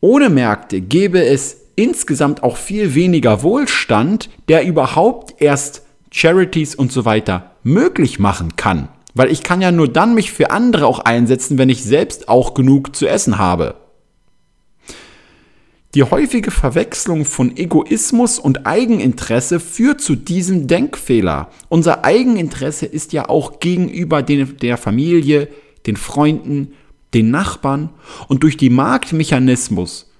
Ohne 0.00 0.30
Märkte 0.30 0.80
gäbe 0.80 1.23
es 1.25 1.59
insgesamt 1.76 2.42
auch 2.42 2.56
viel 2.56 2.94
weniger 2.94 3.42
Wohlstand, 3.42 4.30
der 4.49 4.66
überhaupt 4.66 5.40
erst 5.40 5.82
Charities 6.11 6.75
und 6.75 6.92
so 6.92 7.04
weiter 7.04 7.52
möglich 7.62 8.18
machen 8.18 8.56
kann. 8.56 8.88
Weil 9.14 9.30
ich 9.30 9.42
kann 9.42 9.61
ja 9.61 9.73
nur 9.73 9.88
dann 9.88 10.14
mich 10.14 10.32
für 10.32 10.50
andere 10.50 10.87
auch 10.87 11.00
einsetzen, 11.00 11.59
wenn 11.59 11.68
ich 11.68 11.85
selbst 11.85 12.28
auch 12.28 12.54
genug 12.54 12.94
zu 12.94 13.06
essen 13.06 13.38
habe. 13.38 13.76
Die 15.94 16.04
häufige 16.04 16.52
Verwechslung 16.52 17.25
von 17.25 17.56
Egoismus 17.56 18.38
und 18.38 18.64
Eigeninteresse 18.64 19.59
führt 19.59 20.00
zu 20.00 20.14
diesem 20.14 20.68
Denkfehler. 20.68 21.50
Unser 21.68 22.04
Eigeninteresse 22.04 22.87
ist 22.87 23.12
ja 23.12 23.28
auch 23.28 23.59
gegenüber 23.59 24.23
den, 24.23 24.56
der 24.59 24.76
Familie, 24.76 25.49
den 25.87 25.97
Freunden, 25.97 26.75
den 27.12 27.32
Nachbarn 27.32 27.90
und 28.28 28.44
durch 28.44 28.56
die 28.56 28.70
Marktmechanismus 28.70 30.12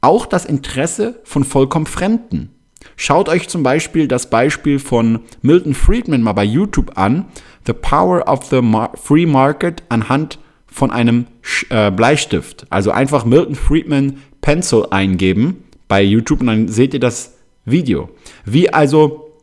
auch 0.00 0.24
das 0.24 0.46
Interesse 0.46 1.20
von 1.24 1.44
vollkommen 1.44 1.86
Fremden. 1.86 2.54
Schaut 2.96 3.28
euch 3.28 3.48
zum 3.48 3.62
Beispiel 3.62 4.08
das 4.08 4.30
Beispiel 4.30 4.78
von 4.78 5.20
Milton 5.42 5.74
Friedman 5.74 6.22
mal 6.22 6.32
bei 6.32 6.44
YouTube 6.44 6.96
an, 6.96 7.26
The 7.66 7.74
Power 7.74 8.26
of 8.26 8.46
the 8.46 8.62
Free 8.94 9.26
Market 9.26 9.82
anhand 9.90 10.38
von 10.66 10.90
einem 10.90 11.26
äh, 11.68 11.90
Bleistift. 11.90 12.66
Also 12.70 12.90
einfach 12.90 13.26
Milton 13.26 13.54
Friedman 13.56 14.18
Pencil 14.48 14.86
eingeben 14.90 15.64
bei 15.88 16.02
YouTube 16.02 16.40
und 16.40 16.46
dann 16.46 16.68
seht 16.68 16.94
ihr 16.94 17.00
das 17.00 17.34
Video. 17.66 18.08
Wie 18.46 18.72
also 18.72 19.34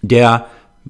der 0.00 0.46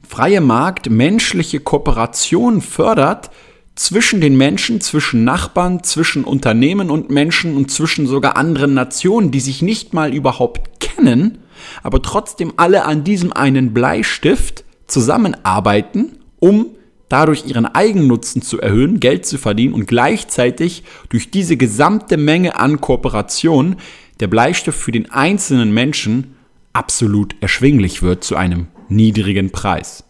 freie 0.06 0.40
Markt 0.40 0.88
menschliche 0.88 1.58
Kooperation 1.58 2.60
fördert 2.60 3.32
zwischen 3.74 4.20
den 4.20 4.36
Menschen, 4.36 4.80
zwischen 4.80 5.24
Nachbarn, 5.24 5.82
zwischen 5.82 6.22
Unternehmen 6.22 6.90
und 6.92 7.10
Menschen 7.10 7.56
und 7.56 7.72
zwischen 7.72 8.06
sogar 8.06 8.36
anderen 8.36 8.72
Nationen, 8.72 9.32
die 9.32 9.40
sich 9.40 9.62
nicht 9.62 9.92
mal 9.92 10.14
überhaupt 10.14 10.78
kennen, 10.78 11.38
aber 11.82 12.00
trotzdem 12.02 12.52
alle 12.58 12.84
an 12.84 13.02
diesem 13.02 13.32
einen 13.32 13.74
Bleistift 13.74 14.62
zusammenarbeiten, 14.86 16.18
um 16.38 16.66
dadurch 17.08 17.46
ihren 17.46 17.66
Eigennutzen 17.66 18.42
zu 18.42 18.60
erhöhen, 18.60 19.00
Geld 19.00 19.26
zu 19.26 19.38
verdienen 19.38 19.74
und 19.74 19.86
gleichzeitig 19.86 20.82
durch 21.08 21.30
diese 21.30 21.56
gesamte 21.56 22.16
Menge 22.16 22.58
an 22.58 22.80
Kooperation 22.80 23.76
der 24.20 24.26
Bleistift 24.26 24.78
für 24.78 24.92
den 24.92 25.10
einzelnen 25.10 25.72
Menschen 25.72 26.36
absolut 26.72 27.34
erschwinglich 27.40 28.02
wird 28.02 28.24
zu 28.24 28.36
einem 28.36 28.66
niedrigen 28.88 29.50
Preis. 29.50 30.04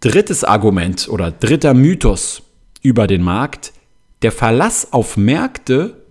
Drittes 0.00 0.44
Argument 0.44 1.08
oder 1.08 1.30
dritter 1.30 1.74
Mythos 1.74 2.42
über 2.82 3.06
den 3.06 3.22
Markt. 3.22 3.72
Der 4.22 4.32
Verlass 4.32 4.92
auf 4.92 5.16
Märkte 5.16 6.04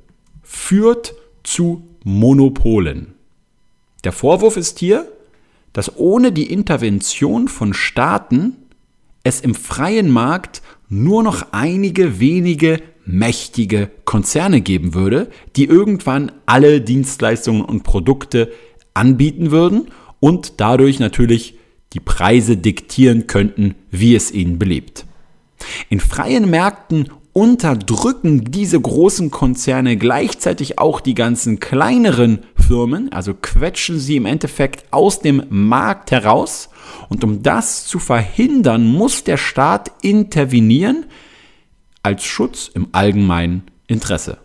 führt 0.43 1.13
zu 1.43 1.87
Monopolen. 2.03 3.13
Der 4.03 4.11
Vorwurf 4.11 4.57
ist 4.57 4.79
hier, 4.79 5.11
dass 5.77 5.95
ohne 5.95 6.31
die 6.31 6.51
Intervention 6.51 7.47
von 7.47 7.71
Staaten 7.71 8.55
es 9.21 9.41
im 9.41 9.53
freien 9.53 10.09
Markt 10.09 10.63
nur 10.89 11.21
noch 11.21 11.49
einige 11.51 12.19
wenige 12.19 12.81
mächtige 13.05 13.91
Konzerne 14.03 14.61
geben 14.61 14.95
würde, 14.95 15.29
die 15.55 15.65
irgendwann 15.65 16.31
alle 16.47 16.81
Dienstleistungen 16.81 17.61
und 17.61 17.83
Produkte 17.83 18.51
anbieten 18.95 19.51
würden 19.51 19.89
und 20.19 20.59
dadurch 20.59 20.97
natürlich 20.97 21.59
die 21.93 21.99
Preise 21.99 22.57
diktieren 22.57 23.27
könnten, 23.27 23.75
wie 23.91 24.15
es 24.15 24.31
ihnen 24.31 24.57
beliebt. 24.57 25.05
In 25.89 25.99
freien 25.99 26.49
Märkten 26.49 27.11
unterdrücken 27.37 28.49
diese 28.49 28.81
großen 28.81 29.29
Konzerne 29.29 29.95
gleichzeitig 29.95 30.79
auch 30.79 30.99
die 30.99 31.13
ganzen 31.13 31.59
kleineren 31.59 32.39
Firmen, 32.55 33.11
also 33.11 33.35
quetschen 33.35 33.99
sie 33.99 34.15
im 34.15 34.25
Endeffekt 34.25 34.91
aus 34.91 35.19
dem 35.19 35.43
Markt 35.49 36.09
heraus. 36.09 36.69
Und 37.09 37.23
um 37.23 37.43
das 37.43 37.85
zu 37.85 37.99
verhindern, 37.99 38.87
muss 38.87 39.23
der 39.23 39.37
Staat 39.37 39.91
intervenieren 40.01 41.05
als 42.01 42.23
Schutz 42.23 42.71
im 42.73 42.87
allgemeinen 42.91 43.61
Interesse. 43.85 44.39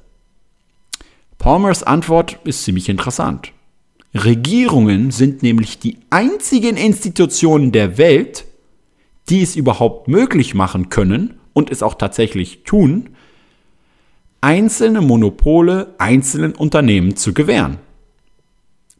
Palmers 1.39 1.83
Antwort 1.83 2.41
ist 2.45 2.63
ziemlich 2.63 2.91
interessant. 2.91 3.53
Regierungen 4.15 5.13
sind 5.13 5.43
nämlich 5.43 5.79
die 5.79 5.97
einzigen 6.11 6.77
Institutionen 6.77 7.73
der 7.73 7.97
Welt, 7.97 8.45
die 9.31 9.41
es 9.41 9.57
überhaupt 9.57 10.09
möglich 10.09 10.53
machen 10.53 10.91
können, 10.91 11.39
und 11.53 11.71
es 11.71 11.83
auch 11.83 11.95
tatsächlich 11.95 12.65
tun, 12.65 13.11
einzelne 14.41 15.01
Monopole 15.01 15.95
einzelnen 15.99 16.55
Unternehmen 16.55 17.17
zu 17.17 17.33
gewähren. 17.33 17.79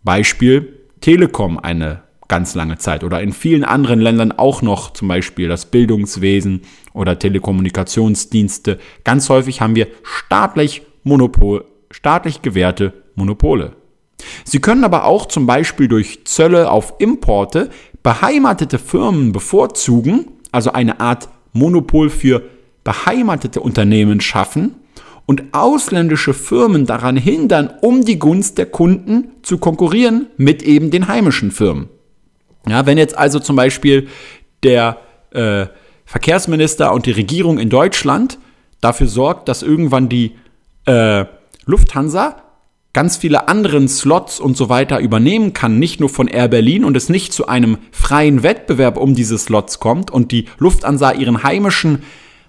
Beispiel 0.05 0.81
Telekom 1.01 1.59
eine 1.59 2.03
ganz 2.29 2.55
lange 2.55 2.79
Zeit 2.79 3.05
oder 3.05 3.21
in 3.21 3.33
vielen 3.33 3.65
anderen 3.65 4.01
Ländern 4.01 4.33
auch 4.33 4.63
noch 4.63 4.93
zum 4.95 5.09
Beispiel 5.09 5.49
das 5.49 5.67
Bildungswesen 5.67 6.63
oder 6.95 7.19
Telekommunikationsdienste. 7.19 8.79
Ganz 9.05 9.29
häufig 9.29 9.61
haben 9.61 9.77
wir 9.77 9.89
staatlich 10.03 10.83
Monopol, 11.03 11.67
staatlich 11.91 12.41
gewährte 12.41 12.95
Monopole. 13.17 13.73
Sie 14.45 14.61
können 14.61 14.85
aber 14.85 15.05
auch 15.05 15.27
zum 15.27 15.47
Beispiel 15.47 15.89
durch 15.89 16.25
Zölle 16.25 16.71
auf 16.71 16.95
Importe 17.01 17.71
beheimatete 18.03 18.79
Firmen 18.79 19.33
bevorzugen, 19.33 20.29
also 20.53 20.73
eine 20.73 21.01
Art 21.01 21.29
Monopol 21.53 22.11
für 22.11 22.43
beheimatete 22.85 23.61
Unternehmen 23.61 24.21
schaffen 24.21 24.77
und 25.27 25.45
ausländische 25.53 26.35
Firmen 26.35 26.87
daran 26.87 27.17
hindern, 27.17 27.73
um 27.81 28.05
die 28.05 28.19
Gunst 28.19 28.59
der 28.59 28.67
Kunden 28.67 29.33
zu 29.43 29.59
konkurrieren 29.59 30.27
mit 30.37 30.63
eben 30.63 30.91
den 30.91 31.09
heimischen 31.09 31.51
Firmen. 31.51 31.89
Ja, 32.69 32.87
wenn 32.87 32.99
jetzt 32.99 33.17
also 33.17 33.39
zum 33.39 33.57
Beispiel 33.57 34.09
der 34.63 34.99
äh, 35.31 35.67
Verkehrsminister 36.05 36.93
und 36.93 37.07
die 37.07 37.13
Regierung 37.13 37.59
in 37.59 37.71
Deutschland 37.71 38.39
dafür 38.81 39.07
sorgt, 39.07 39.49
dass 39.49 39.63
irgendwann 39.63 40.09
die 40.09 40.33
äh, 40.87 41.25
Lufthansa 41.65 42.42
ganz 42.93 43.17
viele 43.17 43.49
anderen 43.49 43.89
Slots 43.89 44.39
und 44.39 44.57
so 44.57 44.69
weiter 44.69 44.99
übernehmen 44.99 45.53
kann, 45.53 45.79
nicht 45.79 46.01
nur 46.01 46.09
von 46.09 46.29
Air 46.29 46.49
Berlin 46.49 46.85
und 46.85 46.97
es 46.97 47.09
nicht 47.09 47.33
zu 47.33 47.47
einem 47.47 47.79
freien 47.91 48.43
Wettbewerb 48.43 48.99
um 48.99 49.15
diese 49.15 49.39
Slots 49.39 49.81
kommt 49.81 50.11
und 50.11 50.31
die 50.31 50.47
Lufthansa 50.59 51.13
ihren 51.13 51.43
heimischen 51.43 52.03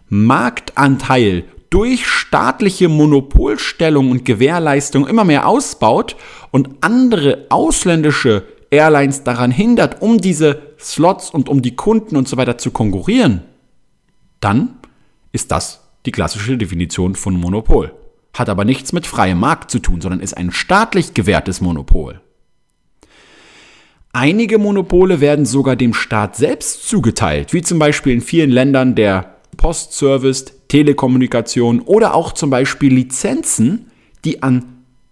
Marktanteil 0.09 1.45
durch 1.69 2.05
staatliche 2.05 2.89
Monopolstellung 2.89 4.11
und 4.11 4.25
Gewährleistung 4.25 5.07
immer 5.07 5.23
mehr 5.23 5.47
ausbaut 5.47 6.15
und 6.51 6.69
andere 6.81 7.47
ausländische 7.49 8.43
Airlines 8.69 9.23
daran 9.23 9.49
hindert, 9.49 10.01
um 10.01 10.19
diese 10.19 10.61
Slots 10.79 11.29
und 11.29 11.47
um 11.47 11.61
die 11.61 11.75
Kunden 11.75 12.15
und 12.15 12.27
so 12.27 12.37
weiter 12.37 12.57
zu 12.57 12.71
konkurrieren, 12.71 13.43
dann 14.39 14.75
ist 15.31 15.51
das 15.51 15.81
die 16.05 16.11
klassische 16.11 16.57
Definition 16.57 17.15
von 17.15 17.33
Monopol 17.33 17.93
hat 18.33 18.49
aber 18.49 18.65
nichts 18.65 18.93
mit 18.93 19.05
freiem 19.05 19.39
Markt 19.39 19.69
zu 19.69 19.79
tun, 19.79 20.01
sondern 20.01 20.19
ist 20.19 20.35
ein 20.35 20.51
staatlich 20.51 21.13
gewährtes 21.13 21.61
Monopol. 21.61 22.19
Einige 24.11 24.59
Monopole 24.59 25.21
werden 25.21 25.45
sogar 25.45 25.75
dem 25.75 25.93
Staat 25.93 26.35
selbst 26.35 26.87
zugeteilt, 26.87 27.53
wie 27.53 27.61
zum 27.61 27.79
Beispiel 27.79 28.13
in 28.13 28.21
vielen 28.21 28.51
Ländern 28.51 28.95
der 28.95 29.37
Postservice, 29.57 30.45
Telekommunikation 30.67 31.79
oder 31.79 32.13
auch 32.13 32.31
zum 32.33 32.49
Beispiel 32.49 32.93
Lizenzen, 32.93 33.91
die 34.25 34.43
an 34.43 34.65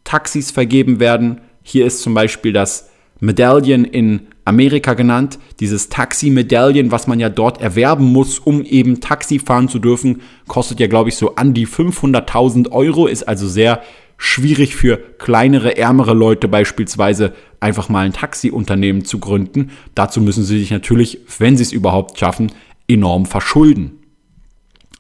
Taxis 0.04 0.52
vergeben 0.52 1.00
werden. 1.00 1.42
Hier 1.64 1.86
ist 1.86 2.02
zum 2.02 2.14
Beispiel 2.14 2.54
das 2.54 2.90
Medallion 3.20 3.86
in 3.86 4.28
Amerika 4.44 4.96
genannt, 4.96 5.38
dieses 5.60 5.90
Taxi-Medaillen, 5.90 6.92
was 6.92 7.08
man 7.08 7.20
ja 7.20 7.30
dort 7.30 7.62
erwerben 7.62 8.06
muss, 8.06 8.40
um 8.40 8.64
eben 8.64 9.00
Taxi 9.00 9.40
fahren 9.40 9.70
zu 9.70 9.80
dürfen, 9.80 10.22
kostet 10.48 10.80
ja, 10.80 10.88
glaube 10.88 11.10
ich, 11.10 11.16
so 11.16 11.36
an 11.36 11.54
die 11.54 11.68
500.000 11.68 12.72
Euro, 12.72 13.08
ist 13.08 13.28
also 13.28 13.48
sehr 13.48 13.82
schwierig 14.18 14.76
für 14.76 14.98
kleinere, 14.98 15.78
ärmere 15.78 16.14
Leute 16.14 16.48
beispielsweise 16.48 17.34
einfach 17.60 17.90
mal 17.90 18.06
ein 18.06 18.14
Taxiunternehmen 18.14 19.06
zu 19.06 19.20
gründen. 19.20 19.72
Dazu 19.96 20.22
müssen 20.22 20.44
sie 20.44 20.60
sich 20.60 20.72
natürlich, 20.72 21.20
wenn 21.40 21.58
sie 21.58 21.64
es 21.64 21.72
überhaupt 21.72 22.20
schaffen, 22.20 22.52
enorm 22.88 23.26
verschulden. 23.26 24.00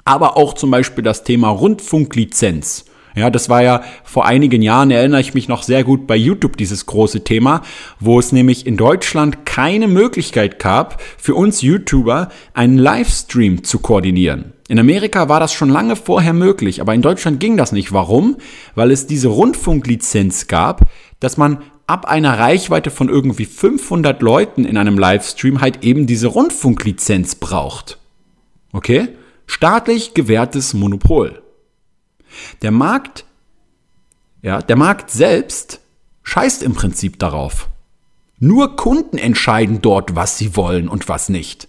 Aber 0.05 0.37
auch 0.37 0.53
zum 0.53 0.71
Beispiel 0.71 1.03
das 1.03 1.23
Thema 1.23 1.49
Rundfunklizenz. 1.49 2.85
Ja, 3.15 3.29
das 3.29 3.49
war 3.49 3.61
ja 3.61 3.83
vor 4.03 4.25
einigen 4.25 4.61
Jahren, 4.61 4.91
erinnere 4.91 5.21
ich 5.21 5.33
mich 5.33 5.47
noch 5.47 5.63
sehr 5.63 5.83
gut 5.83 6.07
bei 6.07 6.15
YouTube, 6.15 6.55
dieses 6.57 6.85
große 6.85 7.23
Thema, 7.23 7.61
wo 7.99 8.19
es 8.19 8.31
nämlich 8.31 8.65
in 8.65 8.77
Deutschland 8.77 9.45
keine 9.45 9.87
Möglichkeit 9.87 10.59
gab, 10.59 11.01
für 11.17 11.35
uns 11.35 11.61
YouTuber 11.61 12.29
einen 12.53 12.77
Livestream 12.77 13.63
zu 13.63 13.79
koordinieren. 13.79 14.53
In 14.69 14.79
Amerika 14.79 15.27
war 15.27 15.41
das 15.41 15.51
schon 15.51 15.69
lange 15.69 15.97
vorher 15.97 16.31
möglich, 16.31 16.79
aber 16.79 16.93
in 16.93 17.01
Deutschland 17.01 17.41
ging 17.41 17.57
das 17.57 17.73
nicht. 17.73 17.91
Warum? 17.91 18.37
Weil 18.75 18.91
es 18.91 19.07
diese 19.07 19.27
Rundfunklizenz 19.27 20.47
gab, 20.47 20.89
dass 21.19 21.35
man 21.35 21.57
ab 21.87 22.05
einer 22.05 22.39
Reichweite 22.39 22.89
von 22.89 23.09
irgendwie 23.09 23.43
500 23.43 24.21
Leuten 24.21 24.63
in 24.63 24.77
einem 24.77 24.97
Livestream 24.97 25.59
halt 25.59 25.83
eben 25.83 26.07
diese 26.07 26.27
Rundfunklizenz 26.27 27.35
braucht. 27.35 27.97
Okay? 28.71 29.09
Staatlich 29.45 30.13
gewährtes 30.13 30.73
Monopol. 30.73 31.41
Der 32.61 32.71
Markt, 32.71 33.25
ja, 34.41 34.61
der 34.61 34.77
Markt 34.77 35.11
selbst 35.11 35.79
scheißt 36.23 36.63
im 36.63 36.73
Prinzip 36.73 37.19
darauf. 37.19 37.67
Nur 38.39 38.75
Kunden 38.75 39.17
entscheiden 39.17 39.81
dort, 39.81 40.15
was 40.15 40.37
sie 40.37 40.55
wollen 40.55 40.87
und 40.87 41.07
was 41.07 41.29
nicht. 41.29 41.67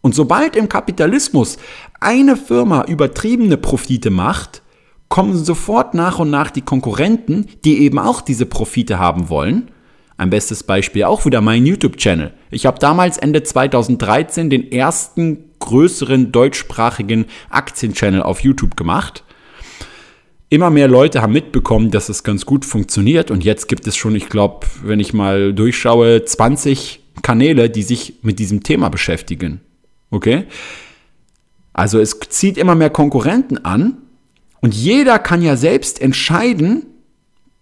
Und 0.00 0.14
sobald 0.14 0.56
im 0.56 0.68
Kapitalismus 0.68 1.58
eine 2.00 2.36
Firma 2.36 2.84
übertriebene 2.84 3.56
Profite 3.56 4.10
macht, 4.10 4.62
kommen 5.08 5.36
sofort 5.36 5.94
nach 5.94 6.18
und 6.18 6.30
nach 6.30 6.50
die 6.50 6.62
Konkurrenten, 6.62 7.46
die 7.64 7.80
eben 7.80 7.98
auch 7.98 8.20
diese 8.20 8.46
Profite 8.46 8.98
haben 8.98 9.28
wollen. 9.28 9.70
Ein 10.16 10.30
bestes 10.30 10.62
Beispiel 10.62 11.04
auch 11.04 11.24
wieder 11.24 11.40
mein 11.40 11.64
YouTube-Channel. 11.64 12.32
Ich 12.50 12.66
habe 12.66 12.78
damals 12.78 13.18
Ende 13.18 13.42
2013 13.42 14.50
den 14.50 14.70
ersten 14.70 15.44
größeren 15.60 16.32
deutschsprachigen 16.32 17.26
Aktien-Channel 17.50 18.22
auf 18.22 18.40
YouTube 18.40 18.76
gemacht. 18.76 19.24
Immer 20.50 20.70
mehr 20.70 20.88
Leute 20.88 21.20
haben 21.20 21.34
mitbekommen, 21.34 21.90
dass 21.90 22.08
es 22.08 22.22
ganz 22.22 22.46
gut 22.46 22.64
funktioniert 22.64 23.30
und 23.30 23.44
jetzt 23.44 23.68
gibt 23.68 23.86
es 23.86 23.96
schon, 23.96 24.14
ich 24.14 24.30
glaube, 24.30 24.66
wenn 24.82 24.98
ich 24.98 25.12
mal 25.12 25.52
durchschaue, 25.52 26.24
20 26.24 27.00
Kanäle, 27.20 27.68
die 27.68 27.82
sich 27.82 28.14
mit 28.22 28.38
diesem 28.38 28.62
Thema 28.62 28.88
beschäftigen. 28.88 29.60
Okay? 30.10 30.44
Also 31.74 32.00
es 32.00 32.18
zieht 32.30 32.56
immer 32.56 32.74
mehr 32.74 32.88
Konkurrenten 32.88 33.62
an 33.64 33.98
und 34.62 34.74
jeder 34.74 35.18
kann 35.18 35.42
ja 35.42 35.54
selbst 35.56 36.00
entscheiden, 36.00 36.86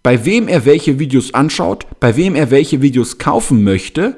bei 0.01 0.23
wem 0.23 0.47
er 0.47 0.63
welche 0.63 0.99
Videos 0.99 1.33
anschaut, 1.33 1.85
bei 1.99 2.15
wem 2.15 2.35
er 2.35 2.51
welche 2.51 2.81
Videos 2.81 3.17
kaufen 3.17 3.65
möchte. 3.65 4.15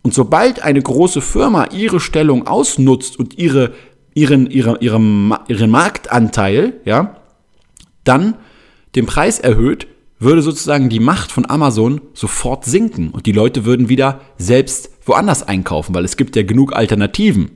Und 0.00 0.14
sobald 0.14 0.62
eine 0.62 0.80
große 0.80 1.20
Firma 1.20 1.66
ihre 1.66 2.00
Stellung 2.00 2.46
ausnutzt 2.46 3.18
und 3.18 3.36
ihre, 3.38 3.74
ihren, 4.14 4.50
ihre, 4.50 4.78
ihren, 4.78 5.34
ihren 5.48 5.70
Marktanteil, 5.70 6.80
ja, 6.86 7.16
dann 8.08 8.34
den 8.94 9.06
Preis 9.06 9.38
erhöht, 9.38 9.86
würde 10.18 10.42
sozusagen 10.42 10.88
die 10.88 11.00
Macht 11.00 11.30
von 11.30 11.48
Amazon 11.48 12.00
sofort 12.14 12.64
sinken 12.64 13.10
und 13.10 13.26
die 13.26 13.32
Leute 13.32 13.64
würden 13.64 13.88
wieder 13.88 14.20
selbst 14.38 14.90
woanders 15.04 15.46
einkaufen, 15.46 15.94
weil 15.94 16.04
es 16.04 16.16
gibt 16.16 16.36
ja 16.36 16.42
genug 16.42 16.74
Alternativen. 16.74 17.50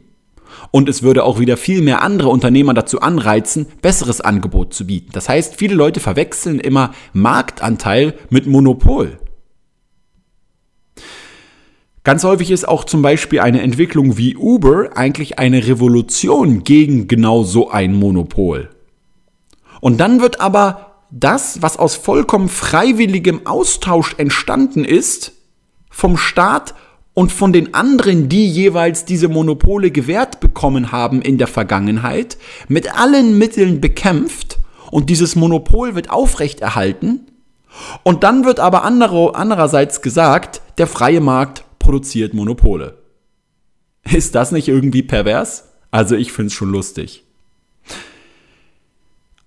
Und 0.73 0.89
es 0.89 1.03
würde 1.03 1.25
auch 1.25 1.39
wieder 1.39 1.57
viel 1.57 1.81
mehr 1.81 2.03
andere 2.03 2.29
Unternehmer 2.29 2.75
dazu 2.75 3.01
anreizen, 3.01 3.67
besseres 3.83 4.21
Angebot 4.21 4.75
zu 4.75 4.87
bieten. 4.87 5.11
Das 5.13 5.29
heißt, 5.29 5.57
viele 5.57 5.75
Leute 5.75 6.01
verwechseln 6.01 6.61
immer 6.61 6.93
Marktanteil 7.13 8.15
mit 8.29 8.47
Monopol. 8.47 9.19
Ganz 12.03 12.25
häufig 12.25 12.51
ist 12.51 12.67
auch 12.67 12.85
zum 12.85 13.03
Beispiel 13.03 13.41
eine 13.41 13.61
Entwicklung 13.61 14.17
wie 14.17 14.37
Uber 14.37 14.97
eigentlich 14.97 15.39
eine 15.39 15.67
Revolution 15.67 16.65
gegen 16.65 17.09
genau 17.09 17.43
so 17.43 17.71
ein 17.71 17.95
Monopol. 17.95 18.71
Und 19.81 20.01
dann 20.01 20.21
wird 20.21 20.41
aber 20.41 20.91
das, 21.11 21.63
was 21.63 21.77
aus 21.77 21.97
vollkommen 21.97 22.49
freiwilligem 22.49 23.47
Austausch 23.47 24.15
entstanden 24.19 24.85
ist, 24.85 25.33
vom 25.91 26.17
Staat 26.17 26.75
und 27.15 27.33
von 27.33 27.53
den 27.53 27.75
anderen, 27.75 28.29
die 28.29 28.47
jeweils 28.47 29.05
diese 29.05 29.29
Monopole 29.29 29.91
gewährt 29.91 30.41
bekommen 30.41 30.93
haben 30.93 31.21
in 31.21 31.39
der 31.39 31.49
Vergangenheit, 31.49 32.39
mit 32.69 32.97
allen 32.99 33.37
Mitteln 33.37 33.81
bekämpft 33.81 34.59
und 34.91 35.11
dieses 35.11 35.37
Monopol 35.37 35.95
wird 35.95 36.11
aufrechterhalten. 36.11 37.27
Und 38.03 38.25
dann 38.25 38.45
wird 38.45 38.61
aber 38.61 38.85
andere, 38.85 39.35
andererseits 39.35 40.03
gesagt, 40.03 40.61
der 40.79 40.87
freie 40.87 41.21
Markt 41.21 41.65
produziert 41.79 42.35
Monopole. 42.35 42.99
Ist 44.03 44.35
das 44.35 44.51
nicht 44.51 44.69
irgendwie 44.69 45.03
pervers? 45.03 45.69
Also 45.91 46.17
ich 46.17 46.33
finde 46.33 46.49
es 46.49 46.55
schon 46.55 46.71
lustig. 46.71 47.25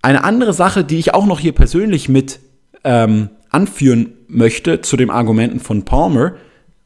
Eine 0.04 0.24
andere 0.24 0.54
Sache, 0.54 0.84
die 0.84 1.00
ich 1.00 1.16
auch 1.16 1.26
noch 1.26 1.40
hier 1.40 1.54
persönlich 1.54 2.10
mit 2.10 2.40
ähm, 2.84 3.30
anführen 3.50 4.14
möchte 4.28 4.82
zu 4.82 4.98
den 4.98 5.10
Argumenten 5.10 5.60
von 5.60 5.86
Palmer, 5.86 6.34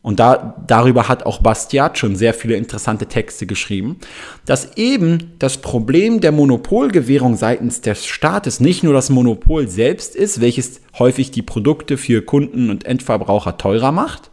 und 0.08 0.21
da, 0.21 0.56
darüber 0.65 1.10
hat 1.10 1.25
auch 1.25 1.41
Bastiat 1.41 1.97
schon 1.97 2.15
sehr 2.15 2.34
viele 2.34 2.56
interessante 2.56 3.08
Texte 3.08 3.45
geschrieben, 3.45 3.97
dass 4.45 4.77
eben 4.77 5.34
das 5.38 5.58
Problem 5.58 6.21
der 6.21 6.32
Monopolgewährung 6.32 7.36
seitens 7.36 7.82
des 7.82 8.06
Staates 8.06 8.62
nicht 8.62 8.84
nur 8.84 8.93
das 8.93 9.10
Monopol 9.10 9.67
selbst 9.67 10.15
ist, 10.15 10.39
welches 10.39 10.80
häufig 10.97 11.32
die 11.32 11.41
Produkte 11.41 11.97
für 11.97 12.21
Kunden 12.21 12.69
und 12.69 12.86
Endverbraucher 12.86 13.58
teurer 13.58 13.91
macht, 13.91 14.32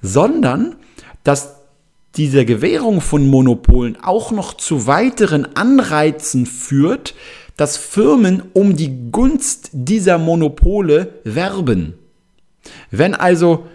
sondern 0.00 0.76
dass 1.22 1.56
diese 2.16 2.46
Gewährung 2.46 3.02
von 3.02 3.26
Monopolen 3.26 3.98
auch 4.02 4.30
noch 4.30 4.54
zu 4.54 4.86
weiteren 4.86 5.54
Anreizen 5.54 6.46
führt, 6.46 7.14
dass 7.56 7.76
Firmen 7.76 8.42
um 8.52 8.76
die 8.76 9.10
Gunst 9.10 9.70
dieser 9.72 10.18
Monopole 10.18 11.14
werben. 11.24 11.94
Wenn 12.90 13.14
also 13.14 13.66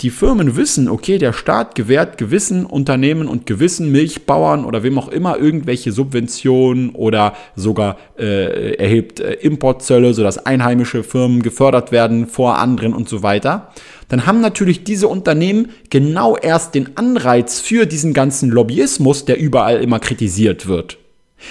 die 0.00 0.10
Firmen 0.10 0.54
wissen, 0.56 0.88
okay, 0.88 1.18
der 1.18 1.32
Staat 1.32 1.74
gewährt 1.74 2.18
gewissen 2.18 2.64
Unternehmen 2.66 3.26
und 3.26 3.46
gewissen 3.46 3.90
Milchbauern 3.90 4.64
oder 4.64 4.84
wem 4.84 4.96
auch 4.96 5.08
immer 5.08 5.38
irgendwelche 5.38 5.90
Subventionen 5.90 6.90
oder 6.90 7.34
sogar 7.56 7.98
äh, 8.16 8.74
erhebt 8.76 9.18
äh, 9.18 9.32
Importzölle, 9.32 10.14
sodass 10.14 10.38
einheimische 10.38 11.02
Firmen 11.02 11.42
gefördert 11.42 11.90
werden 11.90 12.28
vor 12.28 12.58
anderen 12.58 12.94
und 12.94 13.08
so 13.08 13.24
weiter, 13.24 13.72
dann 14.08 14.24
haben 14.24 14.40
natürlich 14.40 14.84
diese 14.84 15.08
Unternehmen 15.08 15.70
genau 15.90 16.36
erst 16.36 16.76
den 16.76 16.96
Anreiz 16.96 17.60
für 17.60 17.84
diesen 17.84 18.14
ganzen 18.14 18.50
Lobbyismus, 18.50 19.24
der 19.24 19.38
überall 19.40 19.82
immer 19.82 19.98
kritisiert 19.98 20.68
wird. 20.68 20.98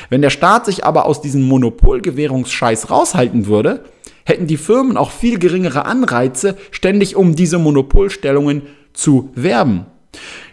Wenn 0.09 0.21
der 0.21 0.29
Staat 0.29 0.65
sich 0.65 0.85
aber 0.85 1.05
aus 1.05 1.21
diesem 1.21 1.47
Monopolgewährungsscheiß 1.47 2.89
raushalten 2.89 3.47
würde, 3.47 3.85
hätten 4.25 4.47
die 4.47 4.57
Firmen 4.57 4.97
auch 4.97 5.11
viel 5.11 5.39
geringere 5.39 5.85
Anreize, 5.85 6.57
ständig 6.71 7.15
um 7.15 7.35
diese 7.35 7.59
Monopolstellungen 7.59 8.63
zu 8.93 9.29
werben. 9.35 9.85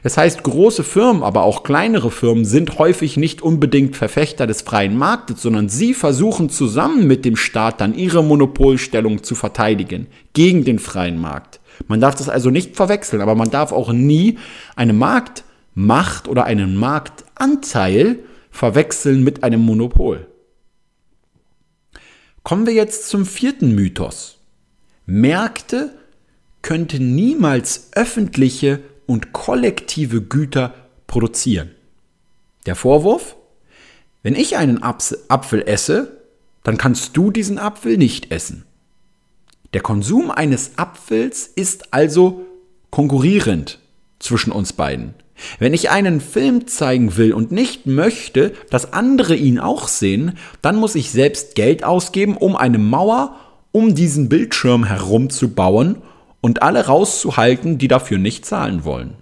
Das 0.03 0.17
heißt, 0.17 0.43
große 0.43 0.85
Firmen, 0.85 1.23
aber 1.23 1.45
auch 1.45 1.63
kleinere 1.63 2.11
Firmen 2.11 2.45
sind 2.45 2.79
häufig 2.79 3.17
nicht 3.17 3.43
unbedingt 3.43 3.97
Verfechter 3.97 4.47
des 4.47 4.63
freien 4.63 4.97
Marktes, 4.97 5.43
sondern 5.43 5.69
sie 5.69 5.95
versuchen 5.95 6.51
zusammen 6.51 7.07
mit 7.07 7.25
dem 7.25 7.37
Staat 7.37 7.81
dann 7.81 7.95
ihre 7.95 8.23
Monopolstellung 8.23 9.23
zu 9.23 9.35
verteidigen 9.35 10.07
gegen 10.35 10.65
den 10.65 10.79
freien 10.79 11.19
Markt. 11.19 11.61
Man 11.89 12.01
darf 12.01 12.15
das 12.15 12.29
also 12.29 12.51
nicht 12.51 12.77
verwechseln, 12.77 13.23
aber 13.23 13.35
man 13.35 13.51
darf 13.51 13.73
auch 13.73 13.93
nie 13.93 14.39
eine 14.77 14.93
Marktmacht 14.93 16.29
oder 16.29 16.45
einen 16.45 16.77
Marktanteil 16.77 18.19
verwechseln 18.55 19.25
mit 19.25 19.43
einem 19.43 19.61
Monopol. 19.61 20.29
Kommen 22.45 22.67
wir 22.67 22.73
jetzt 22.73 23.09
zum 23.09 23.27
vierten 23.27 23.75
Mythos. 23.75 24.39
Märkte 25.07 25.99
könnten 26.63 27.17
niemals 27.17 27.89
öffentliche 27.95 28.81
und 29.07 29.33
kollektive 29.33 30.23
Güter 30.23 30.73
produzieren. 31.09 31.73
Der 32.65 32.77
Vorwurf? 32.77 33.37
Wenn 34.23 34.37
ich 34.37 34.57
einen 34.57 34.85
Apfel 34.85 35.63
esse, 35.67 36.23
dann 36.63 36.79
kannst 36.79 37.17
du 37.17 37.33
diesen 37.33 37.59
Apfel 37.59 37.99
nicht 37.99 38.31
essen. 38.31 38.65
Der 39.75 39.81
Konsum 39.81 40.31
eines 40.31 40.79
Apfels 40.79 41.49
ist 41.49 41.93
also 41.93 42.47
konkurrierend 42.91 43.81
zwischen 44.21 44.53
uns 44.53 44.73
beiden. 44.73 45.15
Wenn 45.59 45.75
ich 45.75 45.91
einen 45.91 46.21
Film 46.21 46.67
zeigen 46.67 47.17
will 47.17 47.33
und 47.33 47.53
nicht 47.53 47.87
möchte, 47.87 48.53
dass 48.71 48.93
andere 48.93 49.35
ihn 49.35 49.59
auch 49.59 49.89
sehen, 49.89 50.39
dann 50.63 50.77
muss 50.77 50.95
ich 50.95 51.11
selbst 51.11 51.55
Geld 51.55 51.85
ausgeben, 51.85 52.37
um 52.37 52.57
eine 52.57 52.79
Mauer 52.79 53.37
um 53.73 53.97
diesen 53.97 54.29
Bildschirm 54.29 54.85
herum 54.85 55.31
zu 55.31 55.49
bauen 55.49 55.97
und 56.41 56.63
alle 56.63 56.87
rauszuhalten, 56.87 57.77
die 57.77 57.89
dafür 57.89 58.19
nicht 58.19 58.47
zahlen 58.47 58.85
wollen. 58.85 59.15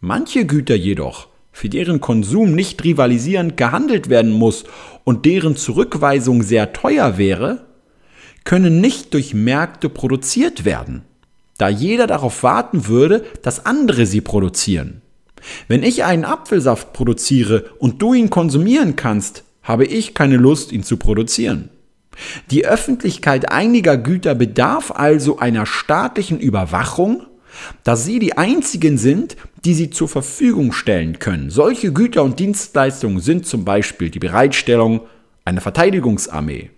Manche 0.00 0.46
Güter 0.46 0.74
jedoch, 0.74 1.28
für 1.52 1.68
deren 1.68 2.00
Konsum 2.00 2.54
nicht 2.54 2.82
rivalisierend 2.84 3.58
gehandelt 3.58 4.08
werden 4.08 4.32
muss 4.32 4.64
und 5.04 5.26
deren 5.26 5.54
Zurückweisung 5.54 6.42
sehr 6.42 6.72
teuer 6.72 7.18
wäre, 7.18 7.66
können 8.44 8.80
nicht 8.80 9.12
durch 9.12 9.34
Märkte 9.34 9.90
produziert 9.90 10.64
werden, 10.64 11.02
da 11.58 11.68
jeder 11.68 12.06
darauf 12.06 12.42
warten 12.42 12.86
würde, 12.86 13.22
dass 13.42 13.66
andere 13.66 14.06
sie 14.06 14.22
produzieren. 14.22 15.02
Wenn 15.68 15.82
ich 15.82 16.04
einen 16.04 16.24
Apfelsaft 16.24 16.92
produziere 16.92 17.70
und 17.78 18.02
du 18.02 18.14
ihn 18.14 18.30
konsumieren 18.30 18.96
kannst, 18.96 19.44
habe 19.62 19.84
ich 19.84 20.14
keine 20.14 20.36
Lust, 20.36 20.72
ihn 20.72 20.82
zu 20.82 20.96
produzieren. 20.96 21.70
Die 22.50 22.66
Öffentlichkeit 22.66 23.52
einiger 23.52 23.96
Güter 23.96 24.34
bedarf 24.34 24.90
also 24.90 25.38
einer 25.38 25.66
staatlichen 25.66 26.40
Überwachung, 26.40 27.22
da 27.84 27.96
sie 27.96 28.18
die 28.18 28.36
einzigen 28.36 28.98
sind, 28.98 29.36
die 29.64 29.74
sie 29.74 29.90
zur 29.90 30.08
Verfügung 30.08 30.72
stellen 30.72 31.18
können. 31.18 31.50
Solche 31.50 31.92
Güter 31.92 32.22
und 32.22 32.38
Dienstleistungen 32.38 33.20
sind 33.20 33.46
zum 33.46 33.64
Beispiel 33.64 34.10
die 34.10 34.18
Bereitstellung 34.18 35.02
einer 35.44 35.60
Verteidigungsarmee, 35.60 36.70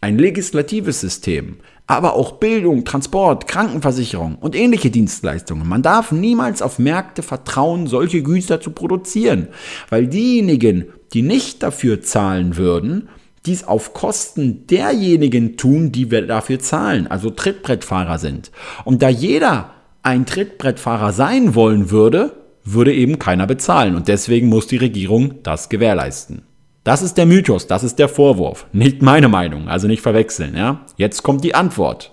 ein 0.00 0.18
legislatives 0.18 1.00
System, 1.00 1.58
aber 1.86 2.14
auch 2.14 2.32
Bildung, 2.32 2.84
Transport, 2.84 3.46
Krankenversicherung 3.46 4.36
und 4.36 4.56
ähnliche 4.56 4.90
Dienstleistungen. 4.90 5.68
Man 5.68 5.82
darf 5.82 6.12
niemals 6.12 6.62
auf 6.62 6.78
Märkte 6.78 7.22
vertrauen, 7.22 7.86
solche 7.86 8.22
Güter 8.22 8.60
zu 8.60 8.70
produzieren, 8.70 9.48
weil 9.90 10.06
diejenigen, 10.06 10.86
die 11.12 11.22
nicht 11.22 11.62
dafür 11.62 12.00
zahlen 12.00 12.56
würden, 12.56 13.08
dies 13.46 13.64
auf 13.64 13.92
Kosten 13.92 14.66
derjenigen 14.66 15.58
tun, 15.58 15.92
die 15.92 16.10
wir 16.10 16.26
dafür 16.26 16.58
zahlen, 16.58 17.06
also 17.06 17.28
Trittbrettfahrer 17.28 18.18
sind. 18.18 18.50
Und 18.84 19.02
da 19.02 19.10
jeder 19.10 19.70
ein 20.02 20.24
Trittbrettfahrer 20.24 21.12
sein 21.12 21.54
wollen 21.54 21.90
würde, 21.90 22.32
würde 22.64 22.94
eben 22.94 23.18
keiner 23.18 23.46
bezahlen. 23.46 23.94
Und 23.94 24.08
deswegen 24.08 24.48
muss 24.48 24.66
die 24.66 24.78
Regierung 24.78 25.42
das 25.42 25.68
gewährleisten. 25.68 26.42
Das 26.84 27.00
ist 27.00 27.14
der 27.14 27.24
Mythos, 27.24 27.66
das 27.66 27.82
ist 27.82 27.98
der 27.98 28.10
Vorwurf. 28.10 28.66
Nicht 28.72 29.00
meine 29.00 29.28
Meinung, 29.28 29.68
also 29.68 29.88
nicht 29.88 30.02
verwechseln. 30.02 30.54
Ja? 30.54 30.84
Jetzt 30.96 31.22
kommt 31.22 31.42
die 31.42 31.54
Antwort. 31.54 32.12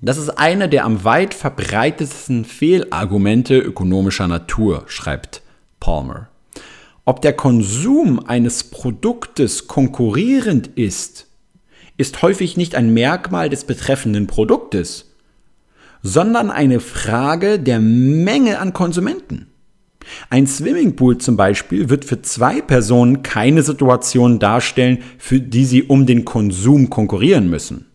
Das 0.00 0.16
ist 0.16 0.30
eine 0.30 0.68
der 0.68 0.84
am 0.84 1.04
weit 1.04 1.34
verbreitetsten 1.34 2.44
Fehlargumente 2.44 3.58
ökonomischer 3.58 4.26
Natur, 4.26 4.84
schreibt 4.86 5.42
Palmer. 5.80 6.28
Ob 7.04 7.20
der 7.20 7.34
Konsum 7.34 8.20
eines 8.26 8.64
Produktes 8.64 9.66
konkurrierend 9.66 10.68
ist, 10.68 11.26
ist 11.96 12.22
häufig 12.22 12.56
nicht 12.56 12.74
ein 12.74 12.94
Merkmal 12.94 13.50
des 13.50 13.64
betreffenden 13.64 14.26
Produktes, 14.26 15.12
sondern 16.02 16.50
eine 16.50 16.80
Frage 16.80 17.58
der 17.58 17.80
Menge 17.80 18.60
an 18.60 18.72
Konsumenten. 18.72 19.47
Ein 20.30 20.46
Swimmingpool 20.46 21.18
zum 21.18 21.36
Beispiel 21.36 21.88
wird 21.88 22.04
für 22.04 22.22
zwei 22.22 22.60
Personen 22.60 23.22
keine 23.22 23.62
Situation 23.62 24.38
darstellen, 24.38 24.98
für 25.18 25.40
die 25.40 25.64
sie 25.64 25.82
um 25.82 26.06
den 26.06 26.24
Konsum 26.24 26.90
konkurrieren 26.90 27.48
müssen. 27.50 27.86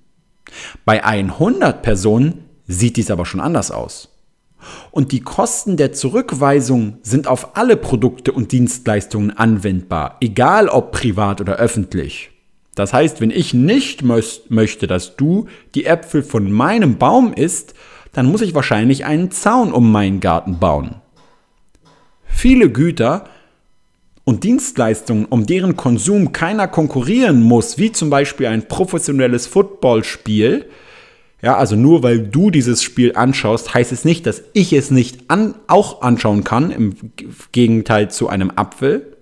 Bei 0.85 1.03
100 1.03 1.81
Personen 1.81 2.45
sieht 2.67 2.97
dies 2.97 3.11
aber 3.11 3.25
schon 3.25 3.39
anders 3.39 3.71
aus. 3.71 4.09
Und 4.91 5.11
die 5.11 5.21
Kosten 5.21 5.75
der 5.75 5.91
Zurückweisung 5.91 6.97
sind 7.01 7.27
auf 7.27 7.57
alle 7.57 7.75
Produkte 7.75 8.31
und 8.31 8.51
Dienstleistungen 8.51 9.31
anwendbar, 9.31 10.17
egal 10.21 10.69
ob 10.69 10.91
privat 10.91 11.41
oder 11.41 11.57
öffentlich. 11.57 12.31
Das 12.75 12.93
heißt, 12.93 13.21
wenn 13.21 13.29
ich 13.29 13.53
nicht 13.53 14.03
möchte, 14.03 14.87
dass 14.87 15.15
du 15.15 15.47
die 15.75 15.85
Äpfel 15.85 16.23
von 16.23 16.51
meinem 16.51 16.97
Baum 16.97 17.33
isst, 17.33 17.73
dann 18.13 18.25
muss 18.25 18.41
ich 18.41 18.55
wahrscheinlich 18.55 19.05
einen 19.05 19.31
Zaun 19.31 19.73
um 19.73 19.91
meinen 19.91 20.19
Garten 20.19 20.59
bauen. 20.59 20.95
Viele 22.35 22.69
Güter 22.69 23.29
und 24.25 24.43
Dienstleistungen, 24.43 25.25
um 25.25 25.45
deren 25.45 25.75
Konsum 25.75 26.31
keiner 26.31 26.67
konkurrieren 26.67 27.41
muss, 27.41 27.77
wie 27.77 27.91
zum 27.91 28.09
Beispiel 28.09 28.47
ein 28.47 28.67
professionelles 28.67 29.47
Footballspiel, 29.47 30.65
ja, 31.41 31.57
also 31.57 31.75
nur 31.75 32.03
weil 32.03 32.19
du 32.19 32.51
dieses 32.51 32.81
Spiel 32.81 33.15
anschaust, 33.15 33.73
heißt 33.73 33.91
es 33.91 34.05
nicht, 34.05 34.25
dass 34.25 34.43
ich 34.53 34.71
es 34.71 34.91
nicht 34.91 35.29
an, 35.29 35.55
auch 35.67 36.01
anschauen 36.01 36.45
kann, 36.45 36.71
im 36.71 36.95
Gegenteil 37.51 38.09
zu 38.09 38.29
einem 38.29 38.51
Apfel 38.55 39.12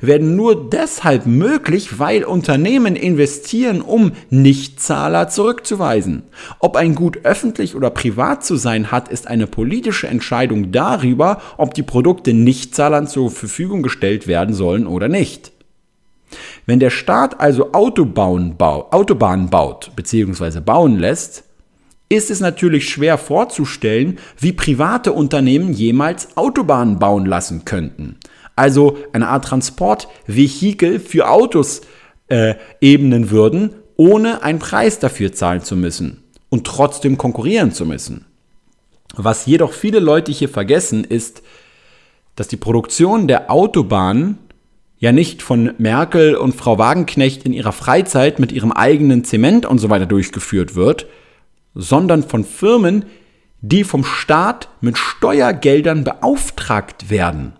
werden 0.00 0.36
nur 0.36 0.68
deshalb 0.70 1.26
möglich, 1.26 1.98
weil 1.98 2.24
Unternehmen 2.24 2.96
investieren, 2.96 3.80
um 3.80 4.12
Nichtzahler 4.30 5.28
zurückzuweisen. 5.28 6.24
Ob 6.58 6.76
ein 6.76 6.94
Gut 6.94 7.24
öffentlich 7.24 7.74
oder 7.74 7.90
privat 7.90 8.44
zu 8.44 8.56
sein 8.56 8.90
hat, 8.90 9.08
ist 9.08 9.26
eine 9.26 9.46
politische 9.46 10.08
Entscheidung 10.08 10.72
darüber, 10.72 11.40
ob 11.56 11.74
die 11.74 11.82
Produkte 11.82 12.32
Nichtzahlern 12.32 13.06
zur 13.06 13.30
Verfügung 13.30 13.82
gestellt 13.82 14.26
werden 14.26 14.54
sollen 14.54 14.86
oder 14.86 15.08
nicht. 15.08 15.52
Wenn 16.66 16.80
der 16.80 16.90
Staat 16.90 17.40
also 17.40 17.72
Autobahnen, 17.72 18.56
bau, 18.56 18.88
Autobahnen 18.90 19.50
baut 19.50 19.92
bzw. 19.96 20.60
bauen 20.60 20.98
lässt, 20.98 21.44
ist 22.08 22.30
es 22.30 22.40
natürlich 22.40 22.88
schwer 22.88 23.18
vorzustellen, 23.18 24.18
wie 24.38 24.52
private 24.52 25.12
Unternehmen 25.12 25.72
jemals 25.72 26.36
Autobahnen 26.36 26.98
bauen 26.98 27.26
lassen 27.26 27.64
könnten 27.64 28.16
also 28.56 28.98
eine 29.12 29.28
Art 29.28 29.44
Transportvehikel 29.46 31.00
für 31.00 31.28
Autos 31.28 31.82
äh, 32.28 32.54
ebnen 32.80 33.30
würden, 33.30 33.74
ohne 33.96 34.42
einen 34.42 34.58
Preis 34.58 34.98
dafür 34.98 35.32
zahlen 35.32 35.62
zu 35.62 35.76
müssen 35.76 36.24
und 36.48 36.66
trotzdem 36.66 37.18
konkurrieren 37.18 37.72
zu 37.72 37.86
müssen. 37.86 38.26
Was 39.16 39.46
jedoch 39.46 39.72
viele 39.72 40.00
Leute 40.00 40.32
hier 40.32 40.48
vergessen, 40.48 41.04
ist, 41.04 41.42
dass 42.36 42.48
die 42.48 42.56
Produktion 42.56 43.28
der 43.28 43.50
Autobahnen 43.50 44.38
ja 44.98 45.12
nicht 45.12 45.42
von 45.42 45.74
Merkel 45.78 46.34
und 46.34 46.54
Frau 46.54 46.78
Wagenknecht 46.78 47.44
in 47.44 47.52
ihrer 47.52 47.72
Freizeit 47.72 48.38
mit 48.38 48.52
ihrem 48.52 48.72
eigenen 48.72 49.24
Zement 49.24 49.66
und 49.66 49.78
so 49.78 49.90
weiter 49.90 50.06
durchgeführt 50.06 50.74
wird, 50.74 51.06
sondern 51.74 52.22
von 52.22 52.44
Firmen, 52.44 53.04
die 53.60 53.84
vom 53.84 54.04
Staat 54.04 54.68
mit 54.80 54.98
Steuergeldern 54.98 56.04
beauftragt 56.04 57.10
werden. 57.10 57.54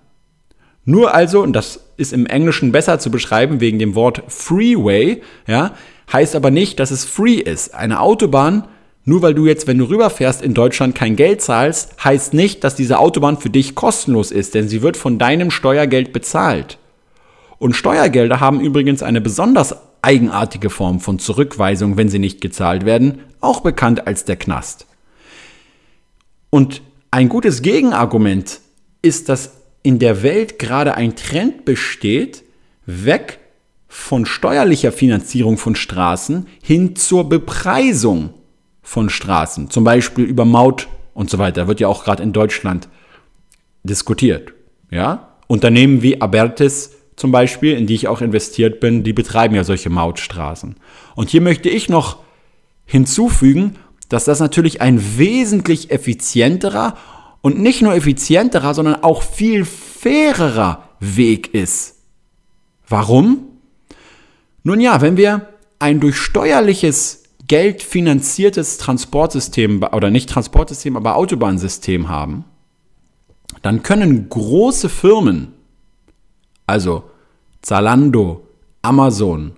Nur 0.84 1.14
also, 1.14 1.42
und 1.42 1.54
das 1.54 1.80
ist 1.96 2.12
im 2.12 2.26
Englischen 2.26 2.72
besser 2.72 2.98
zu 2.98 3.10
beschreiben 3.10 3.60
wegen 3.60 3.78
dem 3.78 3.94
Wort 3.94 4.22
Freeway, 4.28 5.22
ja, 5.46 5.74
heißt 6.12 6.36
aber 6.36 6.50
nicht, 6.50 6.78
dass 6.78 6.90
es 6.90 7.04
free 7.04 7.36
ist. 7.36 7.74
Eine 7.74 8.00
Autobahn, 8.00 8.68
nur 9.04 9.22
weil 9.22 9.34
du 9.34 9.46
jetzt, 9.46 9.66
wenn 9.66 9.78
du 9.78 9.84
rüberfährst, 9.84 10.42
in 10.42 10.54
Deutschland 10.54 10.94
kein 10.94 11.16
Geld 11.16 11.40
zahlst, 11.40 12.04
heißt 12.04 12.34
nicht, 12.34 12.64
dass 12.64 12.74
diese 12.74 12.98
Autobahn 12.98 13.38
für 13.38 13.50
dich 13.50 13.74
kostenlos 13.74 14.30
ist, 14.30 14.54
denn 14.54 14.68
sie 14.68 14.82
wird 14.82 14.96
von 14.96 15.18
deinem 15.18 15.50
Steuergeld 15.50 16.12
bezahlt. 16.12 16.78
Und 17.58 17.74
Steuergelder 17.74 18.40
haben 18.40 18.60
übrigens 18.60 19.02
eine 19.02 19.20
besonders 19.20 19.76
eigenartige 20.02 20.68
Form 20.68 21.00
von 21.00 21.18
Zurückweisung, 21.18 21.96
wenn 21.96 22.10
sie 22.10 22.18
nicht 22.18 22.40
gezahlt 22.40 22.84
werden, 22.84 23.20
auch 23.40 23.60
bekannt 23.60 24.06
als 24.06 24.24
der 24.24 24.36
Knast. 24.36 24.86
Und 26.50 26.82
ein 27.10 27.28
gutes 27.28 27.62
Gegenargument 27.62 28.60
ist, 29.00 29.28
dass 29.28 29.52
in 29.84 30.00
der 30.00 30.24
Welt 30.24 30.58
gerade 30.58 30.96
ein 30.96 31.14
Trend 31.14 31.64
besteht, 31.64 32.42
weg 32.86 33.38
von 33.86 34.26
steuerlicher 34.26 34.90
Finanzierung 34.90 35.56
von 35.56 35.76
Straßen 35.76 36.48
hin 36.60 36.96
zur 36.96 37.28
Bepreisung 37.28 38.30
von 38.82 39.08
Straßen, 39.08 39.70
zum 39.70 39.84
Beispiel 39.84 40.24
über 40.24 40.44
Maut 40.44 40.88
und 41.12 41.30
so 41.30 41.38
weiter, 41.38 41.68
wird 41.68 41.78
ja 41.78 41.86
auch 41.86 42.02
gerade 42.02 42.22
in 42.22 42.32
Deutschland 42.32 42.88
diskutiert. 43.84 44.52
Ja? 44.90 45.36
Unternehmen 45.46 46.02
wie 46.02 46.20
Abertis 46.20 46.92
zum 47.14 47.30
Beispiel, 47.30 47.76
in 47.76 47.86
die 47.86 47.94
ich 47.94 48.08
auch 48.08 48.22
investiert 48.22 48.80
bin, 48.80 49.04
die 49.04 49.12
betreiben 49.12 49.54
ja 49.54 49.64
solche 49.64 49.90
Mautstraßen. 49.90 50.76
Und 51.14 51.28
hier 51.28 51.42
möchte 51.42 51.68
ich 51.68 51.88
noch 51.88 52.18
hinzufügen, 52.86 53.76
dass 54.08 54.24
das 54.24 54.40
natürlich 54.40 54.80
ein 54.80 55.18
wesentlich 55.18 55.90
effizienterer 55.90 56.96
und 57.44 57.60
nicht 57.60 57.82
nur 57.82 57.94
effizienterer, 57.94 58.72
sondern 58.72 59.02
auch 59.02 59.22
viel 59.22 59.66
fairerer 59.66 60.88
Weg 60.98 61.52
ist. 61.52 61.96
Warum? 62.88 63.48
Nun 64.62 64.80
ja, 64.80 65.02
wenn 65.02 65.18
wir 65.18 65.48
ein 65.78 66.00
durch 66.00 66.16
steuerliches 66.16 67.24
Geld 67.46 67.82
finanziertes 67.82 68.78
Transportsystem 68.78 69.82
oder 69.82 70.10
nicht 70.10 70.30
Transportsystem, 70.30 70.96
aber 70.96 71.16
Autobahnsystem 71.16 72.08
haben, 72.08 72.46
dann 73.60 73.82
können 73.82 74.26
große 74.30 74.88
Firmen, 74.88 75.52
also 76.66 77.04
Zalando, 77.60 78.48
Amazon 78.80 79.52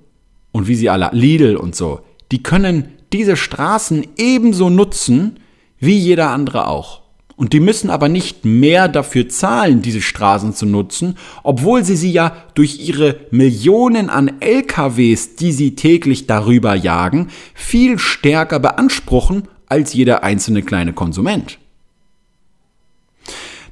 und 0.50 0.66
wie 0.66 0.74
sie 0.74 0.90
alle, 0.90 1.10
Lidl 1.12 1.54
und 1.54 1.76
so, 1.76 2.00
die 2.32 2.42
können 2.42 2.94
diese 3.12 3.36
Straßen 3.36 4.04
ebenso 4.16 4.70
nutzen 4.70 5.38
wie 5.78 5.96
jeder 5.96 6.30
andere 6.30 6.66
auch. 6.66 7.05
Und 7.36 7.52
die 7.52 7.60
müssen 7.60 7.90
aber 7.90 8.08
nicht 8.08 8.46
mehr 8.46 8.88
dafür 8.88 9.28
zahlen, 9.28 9.82
diese 9.82 10.00
Straßen 10.00 10.54
zu 10.54 10.64
nutzen, 10.64 11.18
obwohl 11.42 11.84
sie 11.84 11.96
sie 11.96 12.10
ja 12.10 12.34
durch 12.54 12.80
ihre 12.80 13.20
Millionen 13.30 14.08
an 14.08 14.40
LKWs, 14.40 15.36
die 15.36 15.52
sie 15.52 15.74
täglich 15.76 16.26
darüber 16.26 16.74
jagen, 16.74 17.28
viel 17.54 17.98
stärker 17.98 18.58
beanspruchen 18.58 19.48
als 19.66 19.92
jeder 19.92 20.22
einzelne 20.22 20.62
kleine 20.62 20.94
Konsument. 20.94 21.58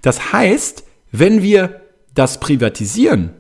Das 0.02 0.34
heißt, 0.34 0.84
wenn 1.12 1.42
wir 1.42 1.80
das 2.14 2.40
privatisieren, 2.40 3.30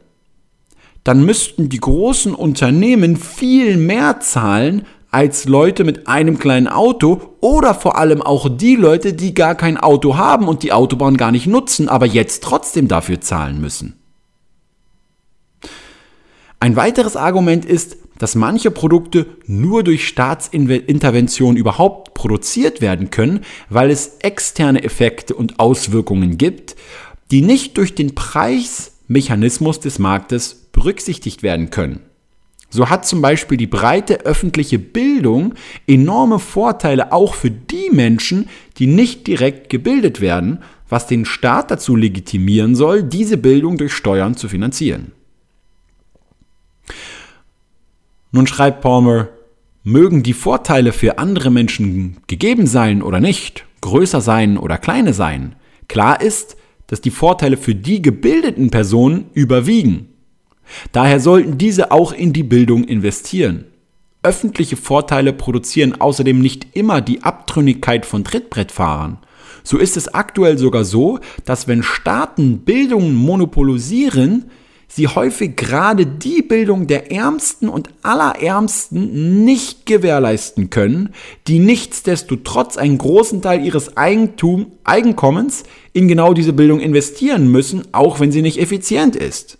dann 1.04 1.22
müssten 1.26 1.68
die 1.68 1.80
großen 1.80 2.34
Unternehmen 2.34 3.18
viel 3.18 3.76
mehr 3.76 4.20
zahlen 4.20 4.86
als 5.14 5.44
Leute 5.44 5.84
mit 5.84 6.08
einem 6.08 6.40
kleinen 6.40 6.66
Auto 6.66 7.36
oder 7.40 7.72
vor 7.72 7.96
allem 7.96 8.20
auch 8.20 8.48
die 8.50 8.74
Leute, 8.74 9.12
die 9.12 9.32
gar 9.32 9.54
kein 9.54 9.76
Auto 9.76 10.16
haben 10.16 10.48
und 10.48 10.64
die 10.64 10.72
Autobahn 10.72 11.16
gar 11.16 11.30
nicht 11.30 11.46
nutzen, 11.46 11.88
aber 11.88 12.04
jetzt 12.04 12.42
trotzdem 12.42 12.88
dafür 12.88 13.20
zahlen 13.20 13.60
müssen. 13.60 13.94
Ein 16.58 16.74
weiteres 16.74 17.14
Argument 17.14 17.64
ist, 17.64 17.96
dass 18.18 18.34
manche 18.34 18.72
Produkte 18.72 19.26
nur 19.46 19.84
durch 19.84 20.08
Staatsintervention 20.08 21.56
überhaupt 21.56 22.14
produziert 22.14 22.80
werden 22.80 23.10
können, 23.10 23.44
weil 23.68 23.92
es 23.92 24.16
externe 24.18 24.82
Effekte 24.82 25.36
und 25.36 25.60
Auswirkungen 25.60 26.38
gibt, 26.38 26.74
die 27.30 27.42
nicht 27.42 27.76
durch 27.76 27.94
den 27.94 28.16
Preismechanismus 28.16 29.78
des 29.78 30.00
Marktes 30.00 30.66
berücksichtigt 30.72 31.44
werden 31.44 31.70
können. 31.70 32.00
So 32.74 32.90
hat 32.90 33.06
zum 33.06 33.22
Beispiel 33.22 33.56
die 33.56 33.68
breite 33.68 34.22
öffentliche 34.26 34.80
Bildung 34.80 35.54
enorme 35.86 36.40
Vorteile 36.40 37.12
auch 37.12 37.34
für 37.34 37.52
die 37.52 37.88
Menschen, 37.92 38.48
die 38.78 38.88
nicht 38.88 39.28
direkt 39.28 39.70
gebildet 39.70 40.20
werden, 40.20 40.58
was 40.88 41.06
den 41.06 41.24
Staat 41.24 41.70
dazu 41.70 41.94
legitimieren 41.94 42.74
soll, 42.74 43.04
diese 43.04 43.36
Bildung 43.36 43.78
durch 43.78 43.92
Steuern 43.92 44.36
zu 44.36 44.48
finanzieren. 44.48 45.12
Nun 48.32 48.48
schreibt 48.48 48.80
Palmer, 48.80 49.28
mögen 49.84 50.24
die 50.24 50.32
Vorteile 50.32 50.90
für 50.90 51.18
andere 51.18 51.52
Menschen 51.52 52.16
gegeben 52.26 52.66
sein 52.66 53.02
oder 53.02 53.20
nicht, 53.20 53.66
größer 53.82 54.20
sein 54.20 54.58
oder 54.58 54.78
kleiner 54.78 55.12
sein, 55.12 55.54
klar 55.86 56.20
ist, 56.20 56.56
dass 56.88 57.00
die 57.00 57.12
Vorteile 57.12 57.56
für 57.56 57.76
die 57.76 58.02
gebildeten 58.02 58.70
Personen 58.70 59.26
überwiegen. 59.32 60.08
Daher 60.92 61.20
sollten 61.20 61.58
diese 61.58 61.90
auch 61.90 62.12
in 62.12 62.32
die 62.32 62.42
Bildung 62.42 62.84
investieren. 62.84 63.66
Öffentliche 64.22 64.76
Vorteile 64.76 65.32
produzieren 65.32 66.00
außerdem 66.00 66.40
nicht 66.40 66.68
immer 66.76 67.00
die 67.00 67.22
Abtrünnigkeit 67.22 68.06
von 68.06 68.24
Trittbrettfahrern. 68.24 69.18
So 69.62 69.78
ist 69.78 69.96
es 69.96 70.12
aktuell 70.12 70.58
sogar 70.58 70.84
so, 70.84 71.18
dass 71.44 71.68
wenn 71.68 71.82
Staaten 71.82 72.60
Bildung 72.60 73.14
monopolisieren, 73.14 74.50
sie 74.88 75.08
häufig 75.08 75.56
gerade 75.56 76.06
die 76.06 76.42
Bildung 76.42 76.86
der 76.86 77.10
Ärmsten 77.10 77.68
und 77.68 77.88
Allerärmsten 78.02 79.44
nicht 79.44 79.86
gewährleisten 79.86 80.70
können, 80.70 81.10
die 81.46 81.58
nichtsdestotrotz 81.58 82.76
einen 82.76 82.98
großen 82.98 83.42
Teil 83.42 83.64
ihres 83.64 83.96
Eigentum, 83.96 84.72
Eigenkommens 84.84 85.64
in 85.92 86.08
genau 86.08 86.34
diese 86.34 86.52
Bildung 86.52 86.80
investieren 86.80 87.48
müssen, 87.50 87.82
auch 87.92 88.20
wenn 88.20 88.32
sie 88.32 88.42
nicht 88.42 88.58
effizient 88.58 89.16
ist. 89.16 89.58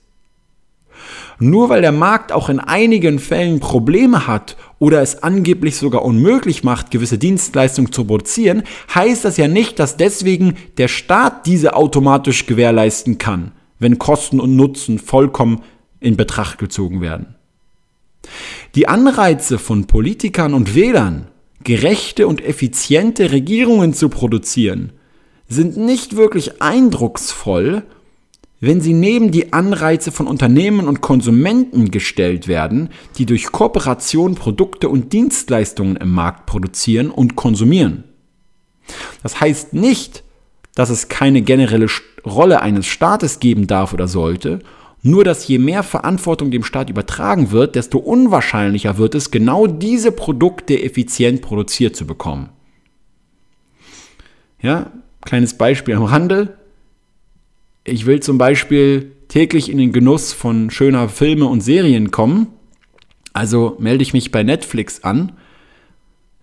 Nur 1.39 1.69
weil 1.69 1.81
der 1.81 1.93
Markt 1.93 2.33
auch 2.33 2.49
in 2.49 2.61
einigen 2.61 3.19
Fällen 3.19 3.61
Probleme 3.61 4.27
hat 4.27 4.57
oder 4.79 5.03
es 5.03 5.23
angeblich 5.23 5.77
sogar 5.77 6.05
unmöglich 6.05 6.65
macht, 6.65 6.91
gewisse 6.91 7.19
Dienstleistungen 7.19 7.93
zu 7.93 8.05
produzieren, 8.05 8.63
heißt 8.95 9.25
das 9.25 9.37
ja 9.37 9.49
nicht, 9.49 9.79
dass 9.79 9.97
deswegen 9.97 10.57
der 10.79 10.89
Staat 10.89 11.47
diese 11.47 11.75
automatisch 11.75 12.47
gewährleisten 12.47 13.19
kann 13.19 13.53
wenn 13.79 13.99
Kosten 13.99 14.41
und 14.41 14.57
Nutzen 14.57 14.99
vollkommen 14.99 15.63
in 16.01 16.17
Betracht 16.17 16.59
gezogen 16.59 17.01
werden. 17.01 17.35
Die 18.75 18.89
Anreize 18.89 19.59
von 19.59 19.87
Politikern 19.87 20.55
und 20.55 20.75
Wählern, 20.75 21.29
gerechte 21.63 22.27
und 22.27 22.43
effiziente 22.45 23.33
Regierungen 23.33 23.93
zu 23.93 24.09
produzieren, 24.09 24.93
sind 25.49 25.77
nicht 25.77 26.17
wirklich 26.17 26.63
eindrucksvoll, 26.63 27.85
wenn 28.65 28.81
sie 28.81 28.95
neben 28.95 29.31
die 29.31 29.53
Anreize 29.53 30.11
von 30.11 30.27
Unternehmen 30.27 30.89
und 30.89 31.01
Konsumenten 31.01 31.91
gestellt 31.91 32.49
werden, 32.49 32.89
die 33.19 33.27
durch 33.27 33.53
Kooperation 33.53 34.35
Produkte 34.35 34.89
und 34.89 35.13
Dienstleistungen 35.13 35.97
im 35.97 36.13
Markt 36.13 36.47
produzieren 36.47 37.11
und 37.11 37.37
konsumieren. 37.37 38.05
Das 39.23 39.41
heißt 39.41 39.75
nicht, 39.75 40.25
dass 40.75 40.91
es 40.91 41.09
keine 41.09 41.43
generelle 41.43 41.87
Rolle 42.25 42.63
eines 42.63 42.87
Staates 42.87 43.39
geben 43.39 43.67
darf 43.67 43.93
oder 43.93 44.09
sollte, 44.09 44.61
nur 45.03 45.25
dass 45.25 45.47
je 45.47 45.59
mehr 45.59 45.83
Verantwortung 45.83 46.51
dem 46.51 46.65
Staat 46.65 46.89
übertragen 46.89 47.51
wird, 47.51 47.75
desto 47.75 47.99
unwahrscheinlicher 47.99 48.97
wird 48.97 49.15
es, 49.15 49.31
genau 49.31 49.67
diese 49.67 50.13
Produkte 50.13 50.83
effizient 50.83 51.43
produziert 51.43 51.95
zu 51.95 52.07
bekommen. 52.07 52.49
Ja, 54.63 54.91
kleines 55.21 55.59
Beispiel 55.59 55.95
am 55.95 56.05
Rande. 56.05 56.57
Ich 57.85 58.07
will 58.07 58.21
zum 58.21 58.39
Beispiel 58.39 59.13
täglich 59.29 59.71
in 59.71 59.77
den 59.77 59.93
Genuss 59.93 60.33
von 60.33 60.71
schöner 60.71 61.11
Filme 61.11 61.45
und 61.45 61.61
Serien 61.61 62.11
kommen. 62.11 62.49
Also 63.35 63.77
melde 63.79 64.03
ich 64.03 64.15
mich 64.15 64.31
bei 64.31 64.43
Netflix 64.43 65.05
an, 65.05 65.33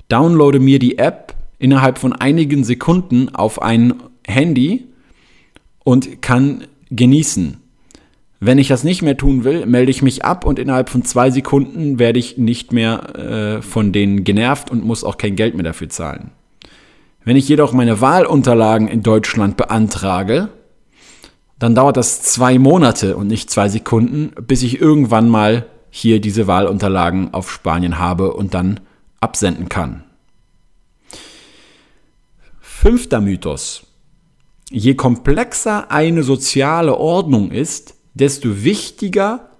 downloade 0.07 0.59
mir 0.59 0.77
die 0.77 0.99
App 0.99 1.35
innerhalb 1.57 1.97
von 1.97 2.13
einigen 2.13 2.63
Sekunden 2.63 3.29
auf 3.33 3.61
ein 3.61 3.95
Handy 4.27 4.87
und 5.83 6.21
kann 6.21 6.65
genießen. 6.91 7.57
Wenn 8.39 8.57
ich 8.57 8.67
das 8.67 8.83
nicht 8.83 9.01
mehr 9.01 9.17
tun 9.17 9.43
will, 9.43 9.65
melde 9.65 9.91
ich 9.91 10.01
mich 10.01 10.25
ab 10.25 10.45
und 10.45 10.59
innerhalb 10.59 10.89
von 10.89 11.03
zwei 11.05 11.31
Sekunden 11.31 11.97
werde 11.97 12.19
ich 12.19 12.37
nicht 12.37 12.71
mehr 12.71 13.15
äh, 13.15 13.61
von 13.61 13.91
denen 13.91 14.23
genervt 14.23 14.69
und 14.69 14.83
muss 14.83 15.03
auch 15.03 15.17
kein 15.17 15.35
Geld 15.35 15.55
mehr 15.55 15.63
dafür 15.63 15.89
zahlen. 15.89 16.31
Wenn 17.23 17.35
ich 17.37 17.47
jedoch 17.47 17.71
meine 17.71 18.01
Wahlunterlagen 18.01 18.87
in 18.87 19.03
Deutschland 19.03 19.57
beantrage, 19.57 20.49
dann 21.61 21.75
dauert 21.75 21.95
das 21.95 22.23
zwei 22.23 22.57
Monate 22.57 23.15
und 23.15 23.27
nicht 23.27 23.51
zwei 23.51 23.69
Sekunden, 23.69 24.31
bis 24.47 24.63
ich 24.63 24.81
irgendwann 24.81 25.29
mal 25.29 25.67
hier 25.91 26.19
diese 26.19 26.47
Wahlunterlagen 26.47 27.35
auf 27.35 27.51
Spanien 27.51 27.99
habe 27.99 28.33
und 28.33 28.55
dann 28.55 28.79
absenden 29.19 29.69
kann. 29.69 30.03
Fünfter 32.59 33.21
Mythos. 33.21 33.83
Je 34.71 34.95
komplexer 34.95 35.91
eine 35.91 36.23
soziale 36.23 36.97
Ordnung 36.97 37.51
ist, 37.51 37.93
desto 38.15 38.63
wichtiger 38.63 39.51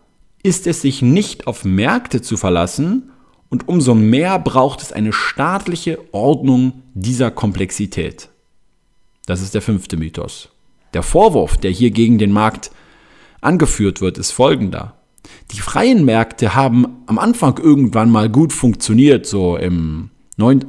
ist 0.41 0.65
es, 0.65 0.81
sich 0.81 1.03
nicht 1.03 1.45
auf 1.45 1.65
Märkte 1.65 2.23
zu 2.23 2.35
verlassen 2.35 3.11
und 3.47 3.67
umso 3.67 3.93
mehr 3.93 4.39
braucht 4.39 4.81
es 4.81 4.91
eine 4.91 5.13
staatliche 5.13 5.99
Ordnung 6.13 6.81
dieser 6.95 7.29
Komplexität. 7.29 8.29
Das 9.27 9.43
ist 9.43 9.53
der 9.53 9.61
fünfte 9.61 9.97
Mythos. 9.97 10.49
Der 10.93 11.03
Vorwurf, 11.03 11.57
der 11.57 11.71
hier 11.71 11.91
gegen 11.91 12.17
den 12.17 12.31
Markt 12.31 12.71
angeführt 13.41 14.01
wird, 14.01 14.17
ist 14.17 14.31
folgender. 14.31 14.95
Die 15.51 15.59
freien 15.59 16.05
Märkte 16.05 16.55
haben 16.55 17.03
am 17.05 17.19
Anfang 17.19 17.57
irgendwann 17.57 18.09
mal 18.09 18.29
gut 18.29 18.53
funktioniert, 18.53 19.25
so 19.25 19.57
im 19.57 20.09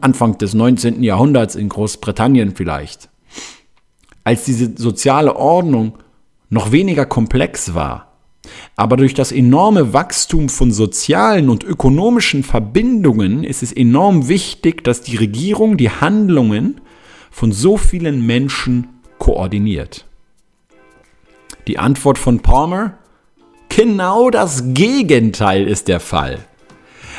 Anfang 0.01 0.39
des 0.39 0.55
19. 0.55 1.03
Jahrhunderts 1.03 1.55
in 1.55 1.69
Großbritannien 1.69 2.55
vielleicht 2.55 3.09
als 4.25 4.45
diese 4.45 4.73
soziale 4.77 5.37
Ordnung 5.37 5.95
noch 6.51 6.73
weniger 6.73 7.07
komplex 7.07 7.75
war. 7.75 8.09
Aber 8.77 8.97
durch 8.97 9.15
das 9.15 9.33
enorme 9.33 9.93
Wachstum 9.93 10.49
von 10.49 10.73
sozialen 10.73 11.49
und 11.49 11.65
ökonomischen 11.65 12.43
Verbindungen 12.43 13.45
ist 13.45 13.63
es 13.63 13.73
enorm 13.73 14.29
wichtig, 14.29 14.83
dass 14.85 15.03
die 15.03 15.17
Regierung 15.17 15.77
die 15.77 15.91
Handlungen 15.91 16.81
von 17.31 17.53
so 17.53 17.77
vielen 17.77 18.27
Menschen 18.27 18.89
koordiniert. 19.19 20.07
Die 21.69 21.79
Antwort 21.79 22.19
von 22.19 22.41
Palmer? 22.41 22.99
Genau 23.69 24.31
das 24.31 24.75
Gegenteil 24.75 25.67
ist 25.69 25.89
der 25.89 26.01
Fall. 26.01 26.41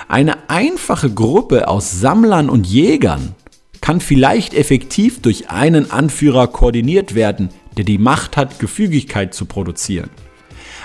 Eine 0.07 0.49
einfache 0.49 1.09
Gruppe 1.09 1.67
aus 1.67 1.99
Sammlern 1.99 2.49
und 2.49 2.67
Jägern 2.67 3.35
kann 3.79 4.01
vielleicht 4.01 4.53
effektiv 4.53 5.21
durch 5.21 5.49
einen 5.49 5.91
Anführer 5.91 6.47
koordiniert 6.47 7.15
werden, 7.15 7.49
der 7.77 7.85
die 7.85 7.97
Macht 7.97 8.37
hat, 8.37 8.59
Gefügigkeit 8.59 9.33
zu 9.33 9.45
produzieren. 9.45 10.09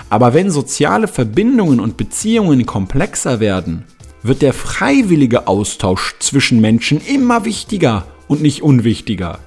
Aber 0.09 0.33
wenn 0.33 0.49
soziale 0.49 1.07
Verbindungen 1.07 1.79
und 1.79 1.97
Beziehungen 1.97 2.65
komplexer 2.65 3.39
werden, 3.39 3.83
wird 4.23 4.41
der 4.41 4.53
freiwillige 4.53 5.47
Austausch 5.47 6.15
zwischen 6.19 6.61
Menschen 6.61 6.99
immer 7.05 7.45
wichtiger 7.45 8.07
und 8.27 8.41
nicht 8.41 8.63
unwichtiger. 8.63 9.39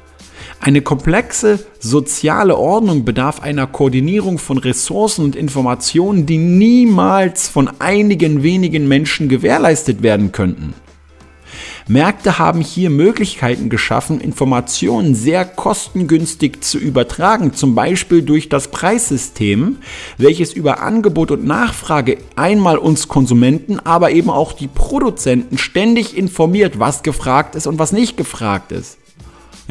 Eine 0.64 0.80
komplexe 0.80 1.58
soziale 1.80 2.56
Ordnung 2.56 3.04
bedarf 3.04 3.40
einer 3.42 3.66
Koordinierung 3.66 4.38
von 4.38 4.58
Ressourcen 4.58 5.24
und 5.24 5.34
Informationen, 5.34 6.24
die 6.24 6.38
niemals 6.38 7.48
von 7.48 7.68
einigen 7.80 8.44
wenigen 8.44 8.86
Menschen 8.86 9.28
gewährleistet 9.28 10.04
werden 10.04 10.30
könnten. 10.30 10.74
Märkte 11.88 12.38
haben 12.38 12.60
hier 12.60 12.90
Möglichkeiten 12.90 13.70
geschaffen, 13.70 14.20
Informationen 14.20 15.16
sehr 15.16 15.44
kostengünstig 15.44 16.62
zu 16.62 16.78
übertragen, 16.78 17.54
zum 17.54 17.74
Beispiel 17.74 18.22
durch 18.22 18.48
das 18.48 18.68
Preissystem, 18.68 19.78
welches 20.16 20.52
über 20.52 20.80
Angebot 20.80 21.32
und 21.32 21.44
Nachfrage 21.44 22.18
einmal 22.36 22.78
uns 22.78 23.08
Konsumenten, 23.08 23.80
aber 23.80 24.12
eben 24.12 24.30
auch 24.30 24.52
die 24.52 24.68
Produzenten 24.68 25.58
ständig 25.58 26.16
informiert, 26.16 26.78
was 26.78 27.02
gefragt 27.02 27.56
ist 27.56 27.66
und 27.66 27.80
was 27.80 27.90
nicht 27.90 28.16
gefragt 28.16 28.70
ist. 28.70 28.98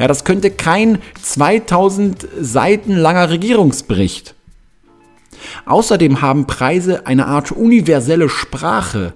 Ja, 0.02 0.08
das 0.08 0.24
könnte 0.24 0.50
kein 0.50 0.98
2000 1.22 2.26
Seiten 2.40 2.96
langer 2.96 3.30
Regierungsbericht. 3.30 4.34
Außerdem 5.64 6.20
haben 6.20 6.48
Preise 6.48 7.06
eine 7.06 7.26
Art 7.28 7.52
universelle 7.52 8.28
Sprache, 8.28 9.12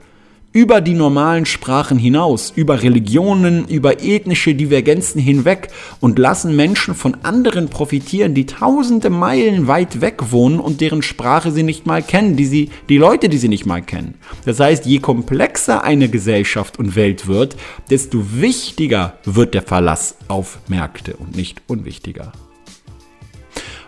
über 0.57 0.81
die 0.81 0.95
normalen 0.95 1.45
Sprachen 1.45 1.99
hinaus, 1.99 2.51
über 2.57 2.83
Religionen, 2.83 3.69
über 3.69 4.03
ethnische 4.03 4.55
Divergenzen 4.55 5.21
hinweg 5.21 5.69
und 6.01 6.19
lassen 6.19 6.57
Menschen 6.57 6.95
von 6.95 7.15
anderen 7.25 7.69
profitieren, 7.69 8.33
die 8.33 8.47
tausende 8.47 9.11
Meilen 9.11 9.67
weit 9.67 10.01
weg 10.01 10.33
wohnen 10.33 10.59
und 10.59 10.81
deren 10.81 11.03
Sprache 11.03 11.51
sie 11.53 11.63
nicht 11.63 11.85
mal 11.85 12.03
kennen, 12.03 12.37
die, 12.37 12.47
sie, 12.47 12.71
die 12.89 12.97
Leute, 12.97 13.29
die 13.29 13.37
sie 13.37 13.51
nicht 13.51 13.67
mal 13.67 13.83
kennen. 13.83 14.15
Das 14.47 14.59
heißt, 14.59 14.87
je 14.87 14.99
komplexer 14.99 15.85
eine 15.85 16.09
Gesellschaft 16.09 16.79
und 16.79 16.97
Welt 16.97 17.27
wird, 17.27 17.55
desto 17.91 18.25
wichtiger 18.41 19.19
wird 19.27 19.53
der 19.53 19.61
Verlass 19.61 20.17
auf 20.29 20.61
Märkte 20.69 21.17
und 21.17 21.37
nicht 21.37 21.61
unwichtiger. 21.67 22.33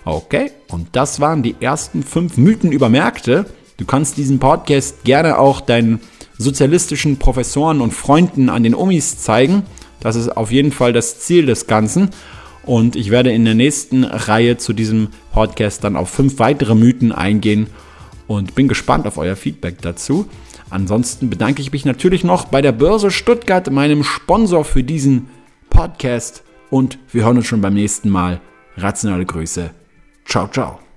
Okay, 0.05 0.51
und 0.71 0.89
das 0.93 1.19
waren 1.19 1.43
die 1.43 1.57
ersten 1.61 2.03
fünf 2.03 2.37
Mythen 2.37 2.73
über 2.73 2.91
Märkte. 2.91 3.47
Du 3.79 3.87
kannst 3.87 4.19
diesen 4.19 4.39
Podcast 4.39 5.05
gerne 5.05 5.39
auch 5.39 5.63
deinen 5.63 6.01
sozialistischen 6.39 7.19
Professoren 7.19 7.81
und 7.81 7.93
Freunden 7.93 8.49
an 8.49 8.63
den 8.63 8.75
Umis 8.75 9.19
zeigen. 9.19 9.65
Das 10.01 10.17
ist 10.17 10.29
auf 10.37 10.51
jeden 10.51 10.73
Fall 10.73 10.93
das 10.93 11.21
Ziel 11.21 11.47
des 11.47 11.67
Ganzen. 11.67 12.11
Und 12.63 12.97
ich 12.97 13.11
werde 13.11 13.33
in 13.33 13.45
der 13.45 13.55
nächsten 13.55 14.05
Reihe 14.05 14.57
zu 14.57 14.73
diesem 14.73 15.09
Podcast 15.33 15.85
dann 15.85 15.97
auf 15.97 16.11
fünf 16.11 16.39
weitere 16.39 16.75
Mythen 16.75 17.13
eingehen 17.13 17.69
und 18.27 18.55
bin 18.55 18.69
gespannt 18.69 19.07
auf 19.07 19.19
euer 19.19 19.37
Feedback 19.37 19.81
dazu. 19.81 20.27
Ansonsten 20.71 21.31
bedanke 21.31 21.63
ich 21.63 21.73
mich 21.73 21.85
natürlich 21.85 22.25
noch 22.25 22.45
bei 22.45 22.61
der 22.61 22.73
Börse 22.73 23.11
Stuttgart, 23.11 23.71
meinem 23.71 24.05
Sponsor 24.05 24.65
für 24.65 24.85
diesen 24.85 25.29
Podcast. 25.71 26.45
Und 26.71 26.99
wir 27.11 27.25
hören 27.25 27.39
uns 27.39 27.47
schon 27.47 27.63
beim 27.63 27.75
nächsten 27.75 28.11
Mal. 28.11 28.41
Rationale 28.77 29.25
Grüße. 29.25 29.71
Ciao, 30.27 30.47
ciao. 30.49 30.88